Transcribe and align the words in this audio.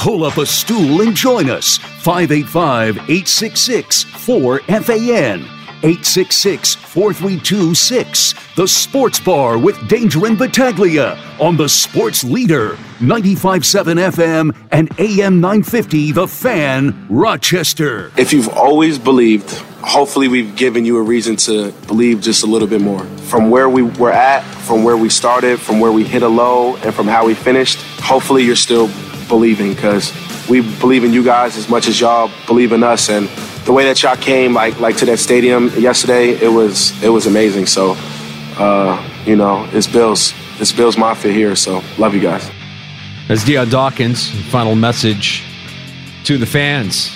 Pull 0.00 0.24
up 0.24 0.38
a 0.38 0.46
stool 0.46 1.02
and 1.02 1.14
join 1.14 1.50
us. 1.50 1.76
585 1.76 2.96
866 2.96 4.04
4FAN. 4.04 5.40
866 5.82 6.74
432 6.74 7.74
6. 7.74 8.34
The 8.56 8.66
Sports 8.66 9.20
Bar 9.20 9.58
with 9.58 9.76
Danger 9.88 10.24
and 10.24 10.38
Battaglia 10.38 11.18
on 11.38 11.58
the 11.58 11.68
Sports 11.68 12.24
Leader. 12.24 12.78
957 13.02 13.98
FM 13.98 14.56
and 14.70 14.88
AM 14.98 15.38
950 15.38 16.12
The 16.12 16.26
Fan, 16.26 17.06
Rochester. 17.10 18.10
If 18.16 18.32
you've 18.32 18.48
always 18.48 18.98
believed, 18.98 19.50
hopefully 19.82 20.28
we've 20.28 20.56
given 20.56 20.86
you 20.86 20.96
a 20.96 21.02
reason 21.02 21.36
to 21.36 21.72
believe 21.86 22.22
just 22.22 22.42
a 22.42 22.46
little 22.46 22.68
bit 22.68 22.80
more. 22.80 23.04
From 23.28 23.50
where 23.50 23.68
we 23.68 23.82
were 23.82 24.12
at, 24.12 24.40
from 24.64 24.82
where 24.82 24.96
we 24.96 25.10
started, 25.10 25.60
from 25.60 25.78
where 25.78 25.92
we 25.92 26.04
hit 26.04 26.22
a 26.22 26.28
low, 26.28 26.76
and 26.76 26.94
from 26.94 27.06
how 27.06 27.26
we 27.26 27.34
finished, 27.34 27.78
hopefully 28.00 28.44
you're 28.44 28.56
still 28.56 28.88
believing 29.30 29.72
because 29.72 30.12
we 30.50 30.60
believe 30.78 31.04
in 31.04 31.14
you 31.14 31.24
guys 31.24 31.56
as 31.56 31.70
much 31.70 31.88
as 31.88 31.98
y'all 31.98 32.30
believe 32.46 32.72
in 32.72 32.82
us. 32.82 33.08
And 33.08 33.28
the 33.64 33.72
way 33.72 33.84
that 33.84 34.02
y'all 34.02 34.16
came, 34.16 34.52
like 34.52 34.78
like 34.78 34.98
to 34.98 35.06
that 35.06 35.18
stadium 35.18 35.70
yesterday, 35.78 36.32
it 36.32 36.52
was 36.52 37.02
it 37.02 37.08
was 37.08 37.26
amazing. 37.26 37.64
So, 37.64 37.96
uh, 38.58 39.02
you 39.24 39.36
know, 39.36 39.66
it's 39.72 39.86
Bills, 39.86 40.34
it's 40.60 40.72
Bills 40.72 40.98
Mafia 40.98 41.32
here. 41.32 41.56
So, 41.56 41.82
love 41.96 42.14
you 42.14 42.20
guys. 42.20 42.50
As 43.30 43.44
Dion 43.44 43.70
Dawkins, 43.70 44.28
final 44.50 44.74
message 44.74 45.44
to 46.24 46.36
the 46.36 46.46
fans. 46.46 47.10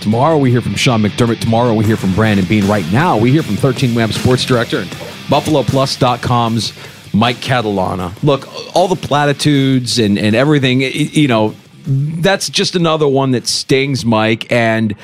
Tomorrow 0.00 0.36
we 0.36 0.50
hear 0.50 0.60
from 0.60 0.74
Sean 0.74 1.00
McDermott. 1.00 1.40
Tomorrow 1.40 1.74
we 1.74 1.84
hear 1.84 1.96
from 1.96 2.12
Brandon 2.14 2.44
Beane. 2.44 2.66
Right 2.66 2.84
now 2.92 3.16
we 3.16 3.30
hear 3.30 3.44
from 3.44 3.54
13 3.54 3.94
Wham 3.94 4.10
Sports 4.10 4.44
Director 4.44 4.80
and 4.80 4.90
BuffaloPlus.com's 5.30 6.72
Mike 7.12 7.36
Catalana. 7.36 8.20
Look, 8.22 8.48
all 8.74 8.88
the 8.88 8.96
platitudes 8.96 9.98
and, 9.98 10.18
and 10.18 10.34
everything, 10.34 10.80
you 10.80 11.28
know, 11.28 11.54
that's 11.84 12.48
just 12.48 12.74
another 12.74 13.08
one 13.08 13.32
that 13.32 13.46
stings, 13.46 14.04
Mike. 14.04 14.50
And 14.50 14.94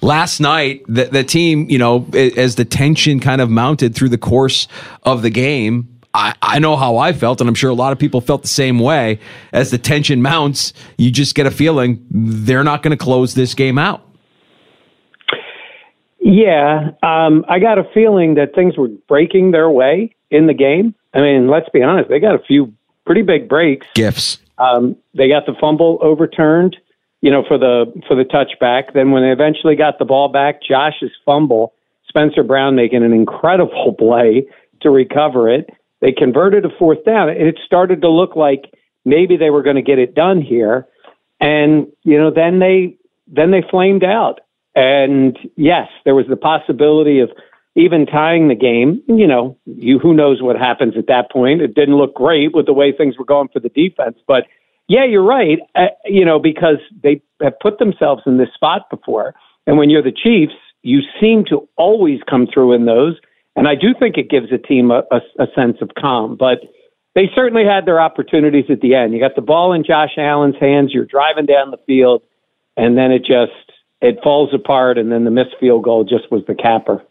last 0.00 0.40
night, 0.40 0.84
the, 0.88 1.04
the 1.04 1.24
team, 1.24 1.68
you 1.68 1.78
know, 1.78 2.06
as 2.14 2.56
the 2.56 2.64
tension 2.64 3.20
kind 3.20 3.40
of 3.40 3.50
mounted 3.50 3.94
through 3.94 4.08
the 4.10 4.18
course 4.18 4.68
of 5.02 5.22
the 5.22 5.30
game, 5.30 5.88
I, 6.14 6.34
I 6.42 6.58
know 6.58 6.76
how 6.76 6.96
I 6.96 7.12
felt, 7.12 7.40
and 7.40 7.48
I'm 7.48 7.54
sure 7.54 7.70
a 7.70 7.74
lot 7.74 7.92
of 7.92 7.98
people 7.98 8.20
felt 8.20 8.42
the 8.42 8.48
same 8.48 8.78
way. 8.78 9.20
As 9.52 9.70
the 9.70 9.78
tension 9.78 10.22
mounts, 10.22 10.72
you 10.98 11.10
just 11.10 11.34
get 11.34 11.46
a 11.46 11.50
feeling 11.50 12.04
they're 12.10 12.64
not 12.64 12.82
going 12.82 12.96
to 12.96 13.02
close 13.02 13.34
this 13.34 13.54
game 13.54 13.78
out. 13.78 14.02
Yeah, 16.18 16.90
um, 17.02 17.44
I 17.48 17.58
got 17.60 17.78
a 17.78 17.84
feeling 17.94 18.34
that 18.34 18.54
things 18.54 18.76
were 18.76 18.88
breaking 19.08 19.52
their 19.52 19.70
way 19.70 20.14
in 20.30 20.46
the 20.46 20.54
game. 20.54 20.94
I 21.14 21.20
mean, 21.20 21.48
let's 21.48 21.68
be 21.70 21.82
honest, 21.82 22.08
they 22.08 22.20
got 22.20 22.34
a 22.34 22.38
few 22.38 22.72
pretty 23.04 23.22
big 23.22 23.48
breaks. 23.48 23.86
Gifts. 23.94 24.38
Um, 24.58 24.96
they 25.14 25.28
got 25.28 25.46
the 25.46 25.54
fumble 25.60 25.98
overturned, 26.02 26.76
you 27.22 27.30
know, 27.30 27.44
for 27.46 27.58
the 27.58 27.92
for 28.06 28.14
the 28.14 28.24
touchback. 28.24 28.92
Then 28.94 29.10
when 29.10 29.22
they 29.22 29.32
eventually 29.32 29.74
got 29.74 29.98
the 29.98 30.04
ball 30.04 30.28
back, 30.28 30.62
Josh's 30.62 31.10
fumble, 31.24 31.72
Spencer 32.08 32.42
Brown 32.42 32.76
making 32.76 33.02
an 33.02 33.12
incredible 33.12 33.94
play 33.98 34.46
to 34.82 34.90
recover 34.90 35.48
it. 35.48 35.70
They 36.00 36.12
converted 36.12 36.64
a 36.64 36.70
fourth 36.78 37.04
down, 37.04 37.28
and 37.28 37.42
it 37.42 37.58
started 37.64 38.00
to 38.02 38.08
look 38.08 38.36
like 38.36 38.72
maybe 39.04 39.36
they 39.36 39.50
were 39.50 39.62
going 39.62 39.76
to 39.76 39.82
get 39.82 39.98
it 39.98 40.14
done 40.14 40.40
here. 40.40 40.86
And 41.40 41.86
you 42.04 42.18
know, 42.18 42.30
then 42.30 42.58
they 42.58 42.96
then 43.26 43.50
they 43.50 43.62
flamed 43.70 44.04
out. 44.04 44.40
And 44.74 45.38
yes, 45.56 45.88
there 46.04 46.14
was 46.14 46.26
the 46.28 46.36
possibility 46.36 47.18
of 47.18 47.30
even 47.74 48.06
tying 48.06 48.48
the 48.48 48.54
game. 48.54 49.02
You 49.06 49.26
know, 49.26 49.56
you 49.64 49.98
who 49.98 50.14
knows 50.14 50.42
what 50.42 50.56
happens 50.56 50.94
at 50.96 51.06
that 51.06 51.30
point. 51.30 51.62
It 51.62 51.74
didn't 51.74 51.96
look 51.96 52.14
great 52.14 52.54
with 52.54 52.66
the 52.66 52.72
way 52.72 52.92
things 52.92 53.18
were 53.18 53.24
going 53.24 53.48
for 53.52 53.60
the 53.60 53.68
defense, 53.68 54.18
but 54.26 54.44
yeah, 54.88 55.04
you're 55.04 55.24
right. 55.24 55.60
Uh, 55.76 55.86
you 56.04 56.24
know, 56.24 56.40
because 56.40 56.78
they 57.02 57.22
have 57.40 57.58
put 57.60 57.78
themselves 57.78 58.22
in 58.26 58.38
this 58.38 58.52
spot 58.54 58.90
before, 58.90 59.34
and 59.66 59.78
when 59.78 59.88
you're 59.88 60.02
the 60.02 60.12
Chiefs, 60.12 60.54
you 60.82 61.00
seem 61.20 61.44
to 61.46 61.68
always 61.76 62.20
come 62.28 62.48
through 62.52 62.72
in 62.72 62.86
those. 62.86 63.16
And 63.54 63.68
I 63.68 63.74
do 63.74 63.94
think 63.98 64.16
it 64.16 64.30
gives 64.30 64.50
a 64.52 64.58
team 64.58 64.90
a, 64.90 65.02
a, 65.10 65.20
a 65.38 65.46
sense 65.54 65.76
of 65.80 65.90
calm, 65.98 66.36
but 66.36 66.58
they 67.14 67.30
certainly 67.34 67.64
had 67.64 67.86
their 67.86 68.00
opportunities 68.00 68.66
at 68.70 68.80
the 68.80 68.94
end. 68.94 69.12
You 69.12 69.20
got 69.20 69.34
the 69.34 69.42
ball 69.42 69.72
in 69.72 69.84
Josh 69.84 70.16
Allen's 70.16 70.56
hands. 70.60 70.92
You're 70.92 71.04
driving 71.04 71.46
down 71.46 71.70
the 71.70 71.80
field, 71.86 72.22
and 72.76 72.96
then 72.96 73.10
it 73.10 73.20
just 73.20 73.52
it 74.00 74.18
falls 74.22 74.54
apart, 74.54 74.98
and 74.98 75.12
then 75.12 75.24
the 75.24 75.30
missed 75.30 75.56
field 75.60 75.84
goal 75.84 76.04
just 76.04 76.30
was 76.30 76.42
the 76.46 76.54
capper. 76.54 77.04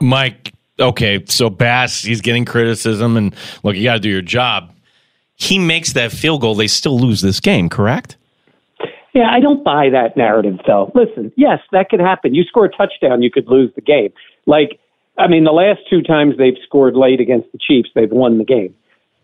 Mike, 0.00 0.52
okay, 0.78 1.24
so 1.26 1.50
Bass, 1.50 2.02
he's 2.02 2.20
getting 2.20 2.44
criticism, 2.44 3.16
and 3.16 3.34
look, 3.62 3.76
you 3.76 3.84
got 3.84 3.94
to 3.94 4.00
do 4.00 4.08
your 4.08 4.22
job. 4.22 4.72
He 5.36 5.58
makes 5.58 5.92
that 5.94 6.12
field 6.12 6.40
goal, 6.40 6.54
they 6.54 6.68
still 6.68 6.98
lose 6.98 7.20
this 7.20 7.40
game, 7.40 7.68
correct? 7.68 8.16
Yeah, 9.14 9.30
I 9.30 9.38
don't 9.40 9.62
buy 9.62 9.90
that 9.90 10.16
narrative, 10.16 10.58
though. 10.66 10.90
Listen, 10.94 11.32
yes, 11.36 11.60
that 11.70 11.88
could 11.88 12.00
happen. 12.00 12.34
You 12.34 12.42
score 12.44 12.64
a 12.64 12.68
touchdown, 12.68 13.22
you 13.22 13.30
could 13.30 13.48
lose 13.48 13.72
the 13.74 13.80
game. 13.80 14.12
Like, 14.46 14.80
I 15.16 15.28
mean, 15.28 15.44
the 15.44 15.52
last 15.52 15.80
two 15.88 16.02
times 16.02 16.36
they've 16.36 16.58
scored 16.64 16.96
late 16.96 17.20
against 17.20 17.52
the 17.52 17.58
Chiefs, 17.58 17.90
they've 17.94 18.10
won 18.10 18.38
the 18.38 18.44
game. 18.44 18.74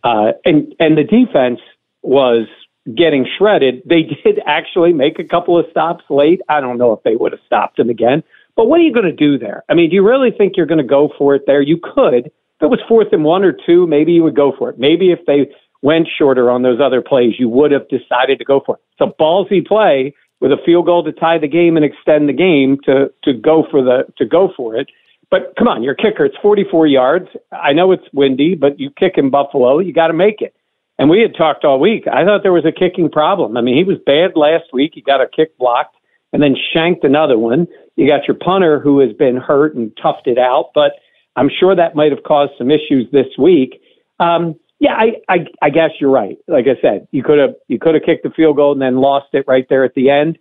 Uh, 0.04 0.32
and 0.44 0.74
and 0.78 0.96
the 0.96 1.04
defense 1.04 1.60
was 2.02 2.46
getting 2.94 3.26
shredded. 3.36 3.82
They 3.84 4.02
did 4.24 4.40
actually 4.46 4.92
make 4.92 5.18
a 5.18 5.24
couple 5.24 5.58
of 5.58 5.66
stops 5.70 6.04
late. 6.08 6.40
I 6.48 6.60
don't 6.60 6.78
know 6.78 6.92
if 6.92 7.02
they 7.02 7.16
would 7.16 7.32
have 7.32 7.40
stopped 7.46 7.78
him 7.78 7.90
again, 7.90 8.22
but 8.56 8.66
what 8.66 8.80
are 8.80 8.82
you 8.82 8.92
going 8.92 9.06
to 9.06 9.12
do 9.12 9.38
there? 9.38 9.64
I 9.68 9.74
mean, 9.74 9.90
do 9.90 9.96
you 9.96 10.06
really 10.06 10.30
think 10.30 10.56
you're 10.56 10.66
going 10.66 10.78
to 10.78 10.84
go 10.84 11.10
for 11.16 11.34
it 11.34 11.42
there? 11.46 11.62
You 11.62 11.78
could. 11.82 12.26
If 12.26 12.62
it 12.62 12.70
was 12.70 12.80
fourth 12.88 13.08
and 13.12 13.24
one 13.24 13.44
or 13.44 13.52
two, 13.52 13.86
maybe 13.86 14.12
you 14.12 14.22
would 14.22 14.36
go 14.36 14.52
for 14.56 14.70
it. 14.70 14.78
Maybe 14.78 15.12
if 15.12 15.20
they 15.26 15.50
went 15.82 16.08
shorter 16.18 16.50
on 16.50 16.62
those 16.62 16.80
other 16.80 17.00
plays, 17.00 17.34
you 17.38 17.48
would 17.48 17.70
have 17.70 17.88
decided 17.88 18.38
to 18.38 18.44
go 18.44 18.60
for 18.64 18.76
it. 18.76 18.82
It's 18.92 19.10
a 19.10 19.22
ballsy 19.22 19.66
play 19.66 20.14
with 20.40 20.52
a 20.52 20.58
field 20.64 20.86
goal 20.86 21.04
to 21.04 21.12
tie 21.12 21.38
the 21.38 21.48
game 21.48 21.76
and 21.76 21.84
extend 21.84 22.28
the 22.28 22.34
game 22.34 22.78
to 22.84 23.12
to 23.24 23.32
go 23.32 23.66
for 23.70 23.82
the 23.82 24.04
to 24.18 24.26
go 24.26 24.52
for 24.56 24.76
it. 24.76 24.88
But 25.30 25.54
come 25.56 25.68
on, 25.68 25.82
your 25.82 25.94
kicker, 25.94 26.24
it's 26.24 26.36
44 26.42 26.88
yards. 26.88 27.28
I 27.52 27.72
know 27.72 27.92
it's 27.92 28.02
windy, 28.12 28.56
but 28.56 28.80
you 28.80 28.90
kick 28.90 29.12
in 29.16 29.30
Buffalo, 29.30 29.78
you 29.78 29.92
got 29.92 30.08
to 30.08 30.12
make 30.12 30.42
it. 30.42 30.54
And 30.98 31.08
we 31.08 31.22
had 31.22 31.36
talked 31.36 31.64
all 31.64 31.78
week. 31.78 32.06
I 32.08 32.24
thought 32.24 32.42
there 32.42 32.52
was 32.52 32.66
a 32.66 32.72
kicking 32.72 33.08
problem. 33.08 33.56
I 33.56 33.60
mean, 33.60 33.76
he 33.76 33.84
was 33.84 33.96
bad 34.04 34.32
last 34.34 34.64
week. 34.72 34.92
He 34.94 35.00
got 35.00 35.20
a 35.20 35.28
kick 35.28 35.56
blocked 35.56 35.96
and 36.32 36.42
then 36.42 36.56
shanked 36.74 37.04
another 37.04 37.38
one. 37.38 37.68
You 38.00 38.08
got 38.08 38.26
your 38.26 38.36
punter 38.36 38.80
who 38.80 39.00
has 39.00 39.12
been 39.12 39.36
hurt 39.36 39.74
and 39.74 39.92
toughed 40.02 40.26
it 40.26 40.38
out, 40.38 40.70
but 40.74 40.92
I'm 41.36 41.50
sure 41.60 41.76
that 41.76 41.94
might 41.94 42.12
have 42.12 42.22
caused 42.24 42.52
some 42.58 42.70
issues 42.70 43.06
this 43.12 43.26
week. 43.38 43.80
Um, 44.18 44.58
yeah, 44.78 44.94
I, 44.94 45.20
I, 45.28 45.46
I 45.62 45.70
guess 45.70 45.90
you're 46.00 46.10
right. 46.10 46.38
Like 46.48 46.64
I 46.66 46.80
said, 46.80 47.06
you 47.10 47.22
could 47.22 47.38
have 47.38 47.54
you 47.68 47.78
could 47.78 47.94
have 47.94 48.02
kicked 48.04 48.22
the 48.22 48.30
field 48.30 48.56
goal 48.56 48.72
and 48.72 48.80
then 48.80 48.96
lost 48.96 49.26
it 49.34 49.44
right 49.46 49.66
there 49.68 49.84
at 49.84 49.94
the 49.94 50.10
end 50.10 50.38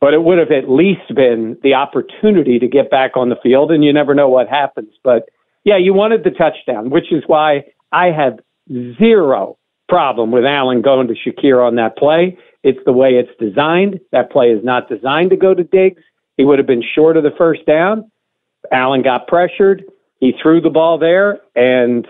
but 0.00 0.14
it 0.14 0.22
would 0.22 0.38
have 0.38 0.50
at 0.50 0.70
least 0.70 1.14
been 1.14 1.56
the 1.62 1.74
opportunity 1.74 2.58
to 2.58 2.68
get 2.68 2.90
back 2.90 3.16
on 3.16 3.30
the 3.30 3.36
field, 3.42 3.72
and 3.72 3.84
you 3.84 3.92
never 3.92 4.14
know 4.14 4.28
what 4.28 4.48
happens. 4.48 4.92
But 5.02 5.28
yeah, 5.64 5.76
you 5.76 5.92
wanted 5.92 6.24
the 6.24 6.30
touchdown, 6.30 6.90
which 6.90 7.12
is 7.12 7.24
why 7.26 7.64
I 7.90 8.06
have 8.06 8.38
zero 8.98 9.58
problem 9.88 10.30
with 10.30 10.44
Allen 10.44 10.82
going 10.82 11.08
to 11.08 11.14
Shakir 11.14 11.66
on 11.66 11.76
that 11.76 11.96
play. 11.96 12.38
It's 12.62 12.78
the 12.84 12.92
way 12.92 13.14
it's 13.14 13.30
designed. 13.40 14.00
That 14.12 14.30
play 14.30 14.48
is 14.48 14.62
not 14.64 14.88
designed 14.88 15.30
to 15.30 15.36
go 15.36 15.54
to 15.54 15.64
Diggs. 15.64 16.02
He 16.38 16.44
would 16.44 16.58
have 16.58 16.66
been 16.66 16.84
short 16.94 17.18
of 17.18 17.24
the 17.24 17.32
first 17.36 17.66
down. 17.66 18.10
Allen 18.72 19.02
got 19.02 19.26
pressured. 19.26 19.84
He 20.20 20.32
threw 20.42 20.62
the 20.62 20.70
ball 20.70 20.98
there, 20.98 21.40
and 21.54 22.06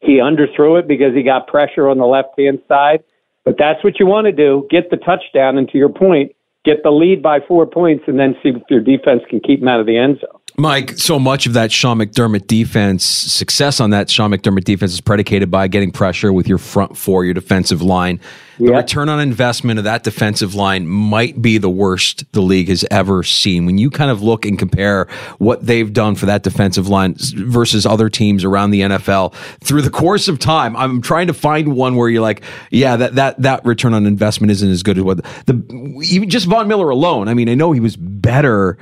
He 0.00 0.18
underthrew 0.18 0.78
it 0.78 0.86
because 0.86 1.14
he 1.14 1.22
got 1.24 1.48
pressure 1.48 1.88
on 1.88 1.98
the 1.98 2.06
left 2.06 2.38
hand 2.38 2.60
side. 2.68 3.02
But 3.44 3.56
that's 3.58 3.82
what 3.82 3.98
you 3.98 4.06
want 4.06 4.26
to 4.26 4.32
do 4.32 4.66
get 4.70 4.90
the 4.90 4.96
touchdown. 4.96 5.56
And 5.58 5.68
to 5.70 5.78
your 5.78 5.88
point, 5.88 6.32
get 6.64 6.82
the 6.82 6.90
lead 6.90 7.22
by 7.22 7.40
four 7.40 7.66
points 7.66 8.04
and 8.06 8.18
then 8.18 8.34
see 8.42 8.50
if 8.50 8.62
your 8.68 8.80
defense 8.80 9.22
can 9.30 9.40
keep 9.40 9.60
them 9.60 9.68
out 9.68 9.80
of 9.80 9.86
the 9.86 9.96
end 9.96 10.18
zone. 10.20 10.40
Mike, 10.58 10.90
so 10.98 11.18
much 11.18 11.46
of 11.46 11.52
that 11.52 11.70
Sean 11.70 11.98
McDermott 11.98 12.46
defense, 12.46 13.04
success 13.04 13.78
on 13.78 13.90
that 13.90 14.10
Sean 14.10 14.30
McDermott 14.32 14.64
defense 14.64 14.92
is 14.92 15.00
predicated 15.00 15.50
by 15.50 15.68
getting 15.68 15.92
pressure 15.92 16.32
with 16.32 16.48
your 16.48 16.58
front 16.58 16.96
four, 16.96 17.24
your 17.24 17.34
defensive 17.34 17.82
line. 17.82 18.20
The 18.58 18.66
Yep. 18.66 18.74
return 18.76 19.08
on 19.10 19.20
investment 19.20 19.78
of 19.78 19.84
that 19.84 20.02
defensive 20.02 20.54
line 20.54 20.86
might 20.88 21.42
be 21.42 21.58
the 21.58 21.68
worst 21.68 22.24
the 22.32 22.40
league 22.40 22.68
has 22.68 22.84
ever 22.90 23.22
seen. 23.22 23.66
When 23.66 23.76
you 23.76 23.90
kind 23.90 24.10
of 24.10 24.22
look 24.22 24.46
and 24.46 24.58
compare 24.58 25.06
what 25.38 25.66
they've 25.66 25.92
done 25.92 26.14
for 26.14 26.24
that 26.26 26.42
defensive 26.42 26.88
line 26.88 27.16
versus 27.36 27.84
other 27.84 28.08
teams 28.08 28.44
around 28.44 28.70
the 28.70 28.80
NFL 28.82 29.34
through 29.62 29.82
the 29.82 29.90
course 29.90 30.26
of 30.28 30.38
time, 30.38 30.74
I'm 30.76 31.02
trying 31.02 31.26
to 31.26 31.34
find 31.34 31.74
one 31.76 31.96
where 31.96 32.08
you're 32.08 32.22
like, 32.22 32.42
yeah, 32.70 32.96
that 32.96 33.14
that 33.16 33.42
that 33.42 33.64
return 33.66 33.92
on 33.92 34.06
investment 34.06 34.50
isn't 34.50 34.70
as 34.70 34.82
good 34.82 34.96
as 34.98 35.04
what 35.04 35.18
the 35.46 36.00
even 36.10 36.30
just 36.30 36.46
Von 36.46 36.66
Miller 36.66 36.88
alone. 36.88 37.28
I 37.28 37.34
mean, 37.34 37.48
I 37.50 37.54
know 37.54 37.72
he 37.72 37.80
was 37.80 37.96
better 37.96 38.78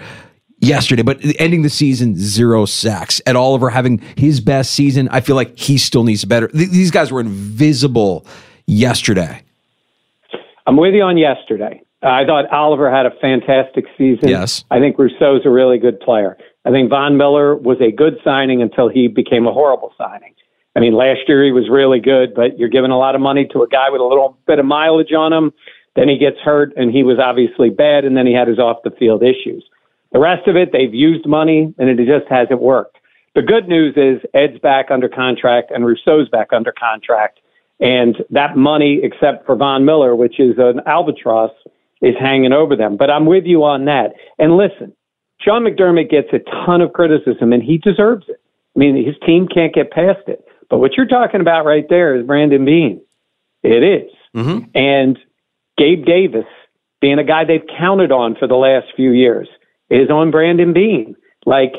yesterday, 0.60 1.02
but 1.02 1.18
ending 1.40 1.62
the 1.62 1.68
season 1.70 2.16
zero 2.16 2.64
sacks. 2.64 3.20
Ed 3.26 3.34
Oliver 3.36 3.70
having 3.70 3.98
his 4.16 4.40
best 4.40 4.72
season, 4.72 5.08
I 5.10 5.20
feel 5.20 5.36
like 5.36 5.58
he 5.58 5.78
still 5.78 6.04
needs 6.04 6.24
better. 6.24 6.48
Th- 6.48 6.70
These 6.70 6.90
guys 6.92 7.10
were 7.10 7.20
invisible 7.20 8.24
yesterday. 8.66 9.42
I'm 10.66 10.76
with 10.76 10.94
you 10.94 11.02
on 11.02 11.18
yesterday. 11.18 11.82
I 12.02 12.24
thought 12.24 12.52
Oliver 12.52 12.90
had 12.90 13.06
a 13.06 13.10
fantastic 13.20 13.86
season. 13.96 14.28
Yes. 14.28 14.64
I 14.70 14.78
think 14.78 14.98
Rousseau's 14.98 15.42
a 15.44 15.50
really 15.50 15.78
good 15.78 16.00
player. 16.00 16.36
I 16.64 16.70
think 16.70 16.90
Von 16.90 17.16
Miller 17.16 17.56
was 17.56 17.78
a 17.80 17.90
good 17.90 18.18
signing 18.22 18.60
until 18.62 18.88
he 18.88 19.08
became 19.08 19.46
a 19.46 19.52
horrible 19.52 19.92
signing. 19.96 20.34
I 20.76 20.80
mean, 20.80 20.94
last 20.94 21.20
year 21.28 21.44
he 21.44 21.52
was 21.52 21.68
really 21.70 22.00
good, 22.00 22.34
but 22.34 22.58
you're 22.58 22.68
giving 22.68 22.90
a 22.90 22.98
lot 22.98 23.14
of 23.14 23.20
money 23.20 23.46
to 23.52 23.62
a 23.62 23.68
guy 23.68 23.90
with 23.90 24.00
a 24.00 24.04
little 24.04 24.36
bit 24.46 24.58
of 24.58 24.66
mileage 24.66 25.12
on 25.12 25.32
him. 25.32 25.52
Then 25.94 26.08
he 26.08 26.18
gets 26.18 26.38
hurt, 26.40 26.72
and 26.76 26.90
he 26.90 27.04
was 27.04 27.18
obviously 27.18 27.70
bad, 27.70 28.04
and 28.04 28.16
then 28.16 28.26
he 28.26 28.34
had 28.34 28.48
his 28.48 28.58
off 28.58 28.78
the 28.82 28.90
field 28.90 29.22
issues. 29.22 29.64
The 30.12 30.18
rest 30.18 30.48
of 30.48 30.56
it, 30.56 30.72
they've 30.72 30.92
used 30.92 31.26
money, 31.26 31.72
and 31.78 31.88
it 31.88 31.96
just 32.04 32.28
hasn't 32.28 32.60
worked. 32.60 32.98
The 33.34 33.42
good 33.42 33.68
news 33.68 33.94
is 33.96 34.20
Ed's 34.34 34.58
back 34.58 34.90
under 34.90 35.08
contract, 35.08 35.70
and 35.70 35.86
Rousseau's 35.86 36.28
back 36.28 36.52
under 36.52 36.72
contract. 36.72 37.38
And 37.84 38.16
that 38.30 38.56
money, 38.56 39.00
except 39.02 39.44
for 39.44 39.54
Von 39.54 39.84
Miller, 39.84 40.16
which 40.16 40.40
is 40.40 40.54
an 40.58 40.80
albatross, 40.86 41.52
is 42.00 42.14
hanging 42.18 42.52
over 42.52 42.74
them. 42.74 42.96
But 42.96 43.10
I'm 43.10 43.26
with 43.26 43.44
you 43.44 43.62
on 43.62 43.84
that. 43.84 44.14
And 44.38 44.56
listen, 44.56 44.94
Sean 45.40 45.64
McDermott 45.64 46.10
gets 46.10 46.28
a 46.32 46.38
ton 46.66 46.80
of 46.80 46.94
criticism, 46.94 47.52
and 47.52 47.62
he 47.62 47.76
deserves 47.78 48.24
it. 48.28 48.40
I 48.74 48.78
mean, 48.78 48.96
his 49.04 49.16
team 49.26 49.46
can't 49.46 49.74
get 49.74 49.90
past 49.90 50.26
it. 50.26 50.44
But 50.70 50.78
what 50.78 50.96
you're 50.96 51.06
talking 51.06 51.42
about 51.42 51.66
right 51.66 51.84
there 51.88 52.16
is 52.16 52.26
Brandon 52.26 52.64
Beane. 52.64 53.02
It 53.62 53.82
is. 53.82 54.10
Mm-hmm. 54.34 54.70
And 54.74 55.18
Gabe 55.76 56.06
Davis, 56.06 56.46
being 57.00 57.18
a 57.18 57.24
guy 57.24 57.44
they've 57.44 57.68
counted 57.78 58.10
on 58.10 58.34
for 58.34 58.48
the 58.48 58.56
last 58.56 58.86
few 58.96 59.12
years, 59.12 59.46
is 59.90 60.08
on 60.10 60.30
Brandon 60.30 60.72
Beane. 60.72 61.16
Like, 61.44 61.74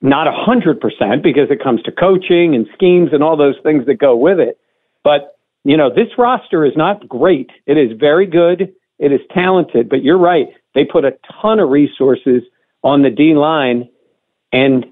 not 0.00 0.26
a 0.26 0.32
hundred 0.32 0.80
percent 0.80 1.22
because 1.22 1.50
it 1.50 1.62
comes 1.62 1.82
to 1.82 1.92
coaching 1.92 2.54
and 2.54 2.66
schemes 2.72 3.10
and 3.12 3.22
all 3.22 3.36
those 3.36 3.56
things 3.62 3.84
that 3.86 3.96
go 3.96 4.16
with 4.16 4.40
it. 4.40 4.58
But, 5.04 5.36
you 5.64 5.76
know, 5.76 5.88
this 5.88 6.08
roster 6.18 6.64
is 6.64 6.76
not 6.76 7.08
great. 7.08 7.50
It 7.66 7.78
is 7.78 7.96
very 7.98 8.26
good. 8.26 8.72
It 8.98 9.12
is 9.12 9.20
talented, 9.32 9.88
but 9.88 10.02
you're 10.02 10.18
right. 10.18 10.48
They 10.74 10.84
put 10.84 11.04
a 11.04 11.12
ton 11.40 11.60
of 11.60 11.70
resources 11.70 12.42
on 12.82 13.02
the 13.02 13.10
D 13.10 13.34
line 13.34 13.88
and 14.52 14.86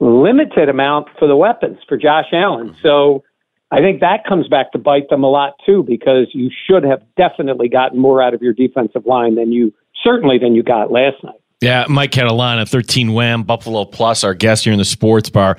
limited 0.00 0.68
amount 0.68 1.08
for 1.18 1.28
the 1.28 1.36
weapons 1.36 1.78
for 1.88 1.96
Josh 1.96 2.26
Allen. 2.32 2.70
Mm-hmm. 2.70 2.80
So 2.82 3.22
I 3.70 3.80
think 3.80 4.00
that 4.00 4.24
comes 4.26 4.48
back 4.48 4.72
to 4.72 4.78
bite 4.78 5.08
them 5.08 5.24
a 5.24 5.30
lot 5.30 5.54
too, 5.64 5.82
because 5.82 6.28
you 6.32 6.50
should 6.66 6.84
have 6.84 7.02
definitely 7.16 7.68
gotten 7.68 7.98
more 7.98 8.22
out 8.22 8.34
of 8.34 8.42
your 8.42 8.52
defensive 8.52 9.06
line 9.06 9.34
than 9.34 9.52
you 9.52 9.72
certainly 10.02 10.38
than 10.38 10.54
you 10.54 10.62
got 10.62 10.92
last 10.92 11.22
night. 11.22 11.40
Yeah, 11.60 11.86
Mike 11.88 12.10
Catalana, 12.10 12.68
13 12.68 13.14
Wham, 13.14 13.42
Buffalo 13.42 13.84
Plus, 13.86 14.22
our 14.22 14.34
guest 14.34 14.64
here 14.64 14.72
in 14.72 14.78
the 14.78 14.84
sports 14.84 15.30
bar. 15.30 15.56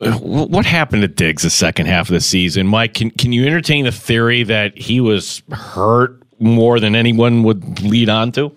Uh, 0.00 0.12
wh- 0.18 0.50
What 0.50 0.64
happened 0.66 1.02
to 1.02 1.08
Diggs 1.08 1.42
the 1.42 1.50
second 1.50 1.86
half 1.86 2.08
of 2.08 2.14
the 2.14 2.20
season? 2.20 2.66
Mike, 2.66 2.94
can, 2.94 3.10
can 3.10 3.32
you 3.32 3.46
entertain 3.46 3.84
the 3.84 3.92
theory 3.92 4.42
that 4.44 4.76
he 4.78 5.00
was 5.00 5.42
hurt 5.50 6.22
more 6.38 6.78
than 6.78 6.94
anyone 6.94 7.42
would 7.42 7.80
lead 7.82 8.08
on 8.08 8.32
to? 8.32 8.52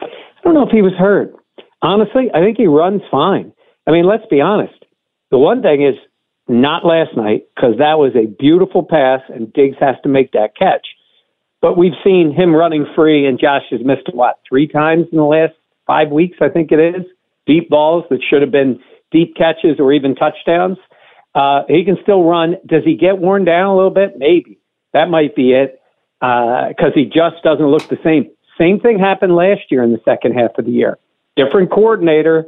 I 0.00 0.06
don't 0.44 0.54
know 0.54 0.66
if 0.66 0.70
he 0.72 0.82
was 0.82 0.92
hurt. 0.98 1.34
Honestly, 1.82 2.30
I 2.34 2.40
think 2.40 2.56
he 2.56 2.66
runs 2.66 3.02
fine. 3.10 3.52
I 3.86 3.90
mean, 3.90 4.06
let's 4.06 4.26
be 4.30 4.40
honest. 4.40 4.74
The 5.30 5.38
one 5.38 5.62
thing 5.62 5.82
is 5.82 5.94
not 6.48 6.84
last 6.84 7.16
night 7.16 7.44
because 7.54 7.78
that 7.78 7.98
was 7.98 8.12
a 8.14 8.26
beautiful 8.26 8.84
pass 8.84 9.20
and 9.28 9.52
Diggs 9.52 9.76
has 9.80 9.96
to 10.02 10.08
make 10.08 10.32
that 10.32 10.56
catch. 10.56 10.86
But 11.60 11.76
we've 11.76 11.94
seen 12.04 12.32
him 12.32 12.54
running 12.54 12.86
free 12.94 13.26
and 13.26 13.38
Josh 13.40 13.62
has 13.70 13.80
missed 13.84 14.08
what 14.12 14.38
three 14.48 14.68
times 14.68 15.06
in 15.10 15.18
the 15.18 15.24
last 15.24 15.54
five 15.86 16.10
weeks, 16.10 16.38
I 16.40 16.48
think 16.48 16.70
it 16.70 16.78
is. 16.80 17.02
Deep 17.46 17.68
balls 17.70 18.04
that 18.10 18.20
should 18.28 18.42
have 18.42 18.50
been 18.52 18.80
deep 19.12 19.36
catches 19.36 19.78
or 19.78 19.92
even 19.92 20.14
touchdowns. 20.14 20.78
Uh, 21.34 21.62
he 21.68 21.84
can 21.84 21.96
still 22.02 22.24
run. 22.24 22.56
Does 22.66 22.84
he 22.84 22.96
get 22.96 23.18
worn 23.18 23.44
down 23.44 23.66
a 23.66 23.76
little 23.76 23.90
bit? 23.90 24.18
Maybe 24.18 24.58
that 24.92 25.08
might 25.08 25.34
be 25.34 25.52
it 25.52 25.80
because 26.20 26.92
he 26.94 27.04
just 27.04 27.42
doesn't 27.42 27.66
look 27.66 27.88
the 27.88 27.98
same. 28.04 28.30
Same 28.58 28.80
thing 28.80 28.98
happened 28.98 29.34
last 29.34 29.62
year 29.70 29.82
in 29.82 29.92
the 29.92 30.00
second 30.04 30.34
half 30.34 30.58
of 30.58 30.66
the 30.66 30.70
year. 30.70 30.98
Different 31.36 31.70
coordinator, 31.70 32.46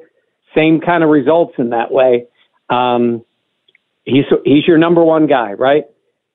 same 0.54 0.80
kind 0.80 1.02
of 1.02 1.10
results 1.10 1.54
in 1.58 1.70
that 1.70 1.90
way. 1.90 2.26
Um, 2.68 3.24
he's 4.04 4.26
he's 4.44 4.66
your 4.66 4.78
number 4.78 5.02
one 5.02 5.26
guy, 5.26 5.52
right? 5.54 5.84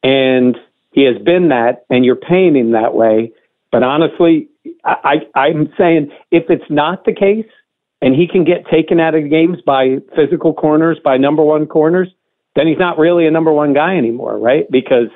And 0.03 0.57
he 0.91 1.03
has 1.03 1.17
been 1.23 1.49
that, 1.49 1.85
and 1.89 2.03
you're 2.03 2.15
paying 2.15 2.55
him 2.55 2.71
that 2.71 2.95
way. 2.95 3.31
But 3.71 3.83
honestly, 3.83 4.49
I, 4.83 5.21
I 5.35 5.39
I'm 5.39 5.71
saying 5.77 6.11
if 6.31 6.49
it's 6.49 6.69
not 6.69 7.05
the 7.05 7.13
case, 7.13 7.45
and 8.01 8.15
he 8.15 8.27
can 8.27 8.43
get 8.43 8.65
taken 8.71 8.99
out 8.99 9.15
of 9.15 9.29
games 9.29 9.57
by 9.65 9.97
physical 10.15 10.53
corners, 10.53 10.97
by 11.03 11.17
number 11.17 11.43
one 11.43 11.65
corners, 11.67 12.09
then 12.55 12.67
he's 12.67 12.79
not 12.79 12.97
really 12.97 13.27
a 13.27 13.31
number 13.31 13.51
one 13.51 13.73
guy 13.73 13.95
anymore, 13.97 14.37
right? 14.37 14.69
Because 14.71 15.09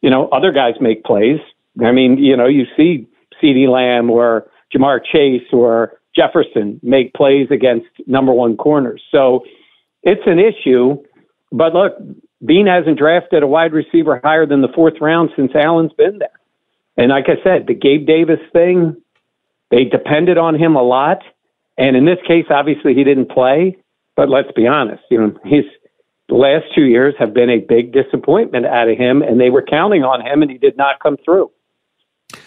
you 0.00 0.10
know 0.10 0.28
other 0.28 0.52
guys 0.52 0.74
make 0.80 1.04
plays. 1.04 1.40
I 1.84 1.92
mean, 1.92 2.18
you 2.18 2.36
know, 2.36 2.46
you 2.46 2.64
see 2.76 3.06
CeeDee 3.42 3.68
Lamb 3.68 4.10
or 4.10 4.48
Ja'Marr 4.74 5.00
Chase 5.04 5.46
or 5.52 6.00
Jefferson 6.14 6.80
make 6.82 7.12
plays 7.12 7.48
against 7.50 7.86
number 8.06 8.32
one 8.32 8.56
corners. 8.56 9.02
So 9.12 9.44
it's 10.02 10.22
an 10.26 10.38
issue. 10.38 11.02
But 11.52 11.74
look, 11.74 11.92
Beane 12.44 12.66
hasn't 12.66 12.98
drafted 12.98 13.42
a 13.42 13.46
wide 13.46 13.72
receiver 13.72 14.20
higher 14.22 14.46
than 14.46 14.62
the 14.62 14.72
fourth 14.74 14.94
round 15.00 15.30
since 15.36 15.52
Allen's 15.54 15.92
been 15.92 16.18
there. 16.18 16.28
And 16.96 17.10
like 17.10 17.26
I 17.28 17.42
said, 17.44 17.66
the 17.66 17.74
Gabe 17.74 18.06
Davis 18.06 18.40
thing, 18.52 18.96
they 19.70 19.84
depended 19.84 20.38
on 20.38 20.54
him 20.54 20.76
a 20.76 20.82
lot. 20.82 21.22
And 21.78 21.96
in 21.96 22.04
this 22.04 22.18
case, 22.26 22.46
obviously 22.50 22.94
he 22.94 23.04
didn't 23.04 23.30
play. 23.30 23.76
But 24.16 24.30
let's 24.30 24.50
be 24.56 24.66
honest, 24.66 25.02
you 25.10 25.18
know, 25.18 25.38
his 25.44 25.64
last 26.30 26.64
two 26.74 26.84
years 26.84 27.14
have 27.18 27.34
been 27.34 27.50
a 27.50 27.58
big 27.58 27.92
disappointment 27.92 28.64
out 28.64 28.88
of 28.88 28.96
him, 28.96 29.20
and 29.20 29.38
they 29.38 29.50
were 29.50 29.62
counting 29.62 30.04
on 30.04 30.22
him, 30.22 30.40
and 30.40 30.50
he 30.50 30.56
did 30.56 30.76
not 30.76 31.00
come 31.00 31.16
through. 31.22 31.50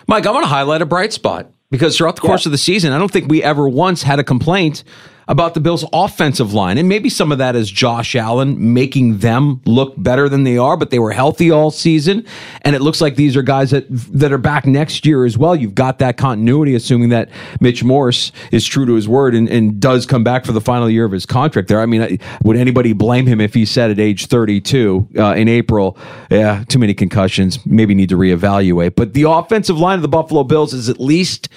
Mike, 0.08 0.26
I 0.26 0.32
want 0.32 0.44
to 0.44 0.50
highlight 0.50 0.82
a 0.82 0.86
bright 0.86 1.14
spot 1.14 1.52
because 1.70 1.96
throughout 1.96 2.16
the 2.16 2.22
course 2.22 2.48
of 2.48 2.52
the 2.52 2.58
season, 2.58 2.92
I 2.92 2.98
don't 2.98 3.12
think 3.12 3.30
we 3.30 3.44
ever 3.44 3.70
once 3.70 4.02
had 4.02 4.18
a 4.18 4.24
complaint 4.24 4.84
about 5.30 5.54
the 5.54 5.60
Bills' 5.60 5.86
offensive 5.94 6.54
line. 6.54 6.80
And 6.80 6.90
maybe 6.90 7.08
some 7.08 7.32
of 7.32 7.38
that 7.38 7.56
is 7.56 7.70
Josh 7.70 8.16
Allen 8.16 8.74
making 8.74 9.20
them 9.20 9.62
look 9.66 9.94
better 9.96 10.28
than 10.28 10.44
they 10.44 10.58
are, 10.58 10.76
but 10.76 10.90
they 10.90 10.98
were 10.98 11.12
healthy 11.12 11.52
all 11.52 11.70
season. 11.70 12.26
And 12.64 12.76
it 12.76 12.82
looks 12.82 13.00
like 13.00 13.16
these 13.16 13.38
are 13.38 13.44
guys 13.44 13.70
that 13.70 13.86
that 13.90 14.34
are 14.34 14.40
back 14.40 14.66
next 14.66 15.06
year 15.06 15.26
as 15.26 15.38
well. 15.38 15.56
You've 15.56 15.76
got 15.76 16.00
that 16.00 16.18
continuity, 16.18 16.74
assuming 16.74 17.10
that 17.10 17.30
Mitch 17.62 17.84
Morse 17.84 18.32
is 18.52 18.66
true 18.66 18.88
to 18.88 18.96
his 18.96 19.08
word 19.08 19.36
and, 19.36 19.48
and 19.48 19.80
does 19.80 20.08
come 20.08 20.24
back 20.24 20.46
for 20.46 20.52
the 20.52 20.62
final 20.62 20.90
year 20.90 21.06
of 21.06 21.12
his 21.12 21.28
contract 21.28 21.68
there. 21.68 21.80
I 21.80 21.86
mean, 21.86 22.18
would 22.44 22.58
anybody 22.58 22.94
blame 22.94 23.28
him 23.28 23.40
if 23.40 23.54
he 23.54 23.66
said 23.66 23.92
at 23.92 24.00
age 24.00 24.26
32 24.26 25.10
uh, 25.16 25.34
in 25.36 25.48
April, 25.48 25.96
yeah, 26.32 26.64
too 26.68 26.80
many 26.80 26.96
concussions, 26.96 27.64
maybe 27.68 27.94
need 27.94 28.10
to 28.10 28.18
reevaluate. 28.18 28.96
But 28.96 29.14
the 29.14 29.30
offensive 29.30 29.78
line 29.78 29.98
of 29.98 30.02
the 30.02 30.08
Buffalo 30.08 30.44
Bills 30.44 30.74
is 30.74 30.90
at 30.90 31.00
least 31.00 31.50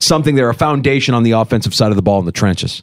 something 0.00 0.34
they're 0.34 0.50
a 0.50 0.54
foundation 0.54 1.14
on 1.14 1.22
the 1.22 1.32
offensive 1.32 1.74
side 1.74 1.90
of 1.90 1.96
the 1.96 2.02
ball 2.02 2.18
in 2.18 2.24
the 2.24 2.32
trenches. 2.32 2.82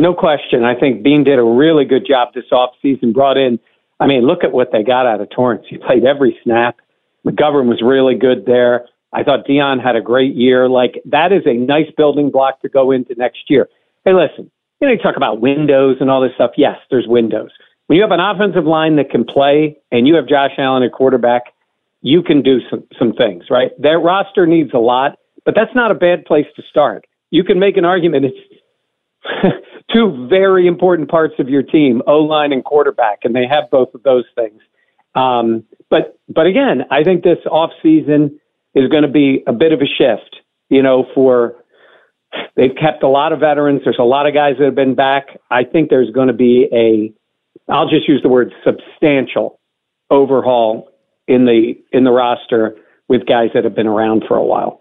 No 0.00 0.14
question. 0.14 0.64
I 0.64 0.74
think 0.74 1.02
Beane 1.02 1.24
did 1.24 1.38
a 1.38 1.44
really 1.44 1.84
good 1.84 2.06
job 2.06 2.32
this 2.32 2.46
offseason. 2.50 3.12
Brought 3.12 3.36
in, 3.36 3.58
I 4.00 4.06
mean, 4.06 4.26
look 4.26 4.42
at 4.42 4.50
what 4.50 4.72
they 4.72 4.82
got 4.82 5.04
out 5.04 5.20
of 5.20 5.28
Torrence. 5.28 5.66
He 5.68 5.76
played 5.76 6.06
every 6.06 6.38
snap. 6.42 6.78
McGovern 7.26 7.68
was 7.68 7.82
really 7.82 8.14
good 8.14 8.46
there. 8.46 8.86
I 9.12 9.24
thought 9.24 9.46
Dion 9.46 9.78
had 9.78 9.96
a 9.96 10.00
great 10.00 10.34
year. 10.34 10.70
Like, 10.70 11.02
that 11.04 11.32
is 11.32 11.42
a 11.44 11.52
nice 11.52 11.90
building 11.98 12.30
block 12.30 12.62
to 12.62 12.70
go 12.70 12.92
into 12.92 13.14
next 13.16 13.50
year. 13.50 13.68
Hey, 14.06 14.14
listen, 14.14 14.50
you 14.80 14.86
know, 14.86 14.94
you 14.94 14.98
talk 14.98 15.18
about 15.18 15.42
windows 15.42 15.98
and 16.00 16.10
all 16.10 16.22
this 16.22 16.32
stuff. 16.34 16.52
Yes, 16.56 16.78
there's 16.90 17.06
windows. 17.06 17.50
When 17.88 17.98
you 17.98 18.02
have 18.02 18.10
an 18.10 18.20
offensive 18.20 18.64
line 18.64 18.96
that 18.96 19.10
can 19.10 19.24
play 19.24 19.76
and 19.92 20.08
you 20.08 20.14
have 20.14 20.26
Josh 20.26 20.52
Allen 20.56 20.82
at 20.82 20.92
quarterback, 20.92 21.52
you 22.00 22.22
can 22.22 22.40
do 22.40 22.60
some, 22.70 22.84
some 22.98 23.12
things, 23.12 23.50
right? 23.50 23.72
Their 23.78 24.00
roster 24.00 24.46
needs 24.46 24.70
a 24.72 24.78
lot, 24.78 25.18
but 25.44 25.54
that's 25.54 25.74
not 25.74 25.90
a 25.90 25.94
bad 25.94 26.24
place 26.24 26.46
to 26.56 26.62
start. 26.70 27.04
You 27.30 27.44
can 27.44 27.58
make 27.58 27.76
an 27.76 27.84
argument. 27.84 28.24
It's 28.24 28.38
two 29.92 30.26
very 30.28 30.66
important 30.66 31.10
parts 31.10 31.34
of 31.38 31.48
your 31.48 31.62
team, 31.62 32.02
O 32.06 32.18
line 32.18 32.52
and 32.52 32.64
quarterback, 32.64 33.20
and 33.24 33.34
they 33.34 33.46
have 33.46 33.70
both 33.70 33.94
of 33.94 34.02
those 34.02 34.24
things. 34.34 34.60
Um, 35.14 35.64
but 35.88 36.18
but 36.28 36.46
again, 36.46 36.84
I 36.90 37.02
think 37.02 37.22
this 37.22 37.38
off 37.50 37.70
season 37.82 38.40
is 38.74 38.88
going 38.88 39.02
to 39.02 39.08
be 39.08 39.42
a 39.46 39.52
bit 39.52 39.72
of 39.72 39.80
a 39.80 39.86
shift. 39.86 40.36
You 40.68 40.82
know, 40.82 41.06
for 41.14 41.56
they've 42.56 42.74
kept 42.80 43.02
a 43.02 43.08
lot 43.08 43.32
of 43.32 43.40
veterans. 43.40 43.82
There's 43.84 43.98
a 43.98 44.04
lot 44.04 44.26
of 44.26 44.34
guys 44.34 44.54
that 44.58 44.64
have 44.64 44.74
been 44.74 44.94
back. 44.94 45.26
I 45.50 45.64
think 45.64 45.90
there's 45.90 46.10
going 46.10 46.28
to 46.28 46.34
be 46.34 46.68
a, 46.72 47.72
I'll 47.72 47.88
just 47.88 48.08
use 48.08 48.22
the 48.22 48.28
word 48.28 48.52
substantial 48.64 49.58
overhaul 50.10 50.88
in 51.26 51.44
the 51.44 51.74
in 51.92 52.04
the 52.04 52.10
roster 52.10 52.76
with 53.08 53.26
guys 53.26 53.50
that 53.54 53.64
have 53.64 53.74
been 53.74 53.88
around 53.88 54.24
for 54.28 54.36
a 54.36 54.44
while 54.44 54.80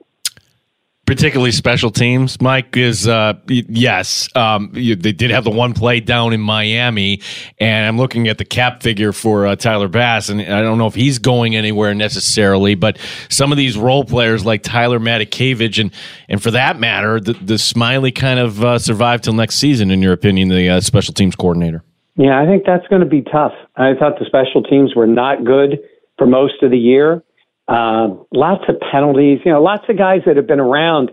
particularly 1.10 1.52
special 1.52 1.90
teams, 1.90 2.40
Mike, 2.40 2.78
is 2.78 3.08
uh, 3.08 3.34
yes, 3.48 4.30
um, 4.36 4.70
you, 4.76 4.96
they 4.96 5.12
did 5.12 5.32
have 5.32 5.44
the 5.44 5.50
one 5.50 5.74
play 5.74 6.00
down 6.00 6.34
in 6.34 6.40
Miami, 6.40 7.20
and 7.58 7.88
I'm 7.88 7.98
looking 7.98 8.28
at 8.28 8.38
the 8.38 8.46
cap 8.46 8.84
figure 8.84 9.12
for 9.12 9.48
uh, 9.48 9.56
Tyler 9.56 9.88
Bass, 9.88 10.30
and 10.30 10.40
I 10.40 10.62
don't 10.62 10.78
know 10.78 10.86
if 10.86 10.94
he's 10.94 11.18
going 11.18 11.56
anywhere 11.56 11.96
necessarily, 11.96 12.76
but 12.76 13.00
some 13.28 13.52
of 13.52 13.58
these 13.58 13.76
role 13.76 14.04
players 14.04 14.46
like 14.46 14.62
Tyler 14.62 15.00
Matakevich, 15.00 15.82
and 15.82 15.92
and 16.28 16.44
for 16.44 16.52
that 16.52 16.80
matter, 16.80 17.20
the, 17.20 17.34
the 17.34 17.58
Smiley 17.58 18.12
kind 18.12 18.40
of 18.40 18.64
uh, 18.64 18.78
survived 18.78 19.24
till 19.24 19.34
next 19.34 19.56
season, 19.56 19.90
in 19.90 20.04
your 20.04 20.14
opinion, 20.14 20.50
the 20.50 20.70
uh, 20.70 20.80
special 20.80 21.16
teams 21.16 21.36
coordinator. 21.36 21.84
Yeah, 22.18 22.40
I 22.40 22.46
think 22.46 22.66
that's 22.68 22.86
going 22.86 23.02
to 23.02 23.08
be 23.08 23.24
tough. 23.24 23.54
I 23.76 23.96
thought 23.98 24.20
the 24.20 24.26
special 24.26 24.62
teams 24.62 24.94
were 24.96 25.08
not 25.08 25.44
good 25.44 25.80
for 26.20 26.28
most 26.28 26.62
of 26.62 26.70
the 26.70 26.78
year. 26.78 27.24
Uh, 27.70 28.16
lots 28.34 28.64
of 28.68 28.76
penalties. 28.92 29.40
You 29.46 29.52
know, 29.52 29.62
lots 29.62 29.84
of 29.90 29.98
guys 29.98 30.22
that 30.26 30.36
have 30.38 30.48
been 30.48 30.60
around. 30.60 31.12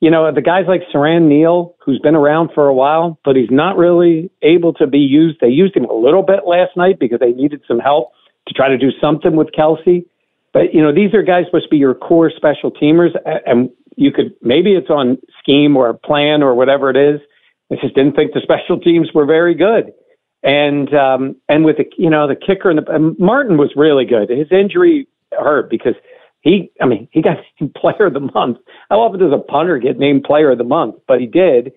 You 0.00 0.10
know, 0.10 0.32
the 0.32 0.40
guys 0.40 0.64
like 0.66 0.80
Siran 0.94 1.28
Neal, 1.28 1.76
who's 1.84 1.98
been 1.98 2.14
around 2.14 2.50
for 2.54 2.66
a 2.66 2.74
while, 2.74 3.18
but 3.24 3.36
he's 3.36 3.50
not 3.50 3.76
really 3.76 4.30
able 4.42 4.72
to 4.74 4.86
be 4.86 5.00
used. 5.00 5.38
They 5.40 5.48
used 5.48 5.76
him 5.76 5.84
a 5.84 5.92
little 5.92 6.22
bit 6.22 6.46
last 6.46 6.76
night 6.76 6.98
because 6.98 7.18
they 7.20 7.32
needed 7.32 7.62
some 7.68 7.78
help 7.78 8.12
to 8.46 8.54
try 8.54 8.68
to 8.68 8.78
do 8.78 8.90
something 9.02 9.36
with 9.36 9.48
Kelce. 9.48 10.06
But 10.54 10.72
you 10.72 10.80
know, 10.80 10.94
these 10.94 11.12
are 11.12 11.22
guys 11.22 11.44
supposed 11.46 11.64
to 11.64 11.70
be 11.70 11.76
your 11.76 11.94
core 11.94 12.32
special 12.34 12.70
teamers, 12.70 13.10
and 13.44 13.68
you 13.96 14.10
could 14.10 14.32
maybe 14.40 14.74
it's 14.74 14.88
on 14.88 15.18
scheme 15.40 15.76
or 15.76 15.92
plan 15.92 16.42
or 16.42 16.54
whatever 16.54 16.88
it 16.88 16.96
is. 16.96 17.20
I 17.70 17.74
just 17.82 17.94
didn't 17.94 18.14
think 18.14 18.32
the 18.32 18.40
special 18.42 18.80
teams 18.80 19.10
were 19.14 19.26
very 19.26 19.54
good. 19.54 19.92
And 20.42 20.94
um, 20.94 21.36
and 21.50 21.66
with 21.66 21.76
the 21.76 21.84
you 21.98 22.08
know 22.08 22.26
the 22.26 22.36
kicker 22.36 22.70
and 22.70 22.78
the 22.78 23.16
Martin 23.18 23.58
was 23.58 23.72
really 23.76 24.06
good. 24.06 24.30
His 24.30 24.50
injury 24.50 25.06
hurt 25.40 25.70
because 25.70 25.94
he, 26.40 26.70
I 26.80 26.86
mean, 26.86 27.08
he 27.10 27.22
got 27.22 27.38
named 27.60 27.74
Player 27.74 28.06
of 28.06 28.14
the 28.14 28.20
Month. 28.20 28.58
How 28.90 29.00
often 29.00 29.20
does 29.20 29.32
a 29.32 29.38
punter 29.38 29.78
get 29.78 29.98
named 29.98 30.24
Player 30.24 30.52
of 30.52 30.58
the 30.58 30.64
Month? 30.64 30.96
But 31.06 31.20
he 31.20 31.26
did, 31.26 31.72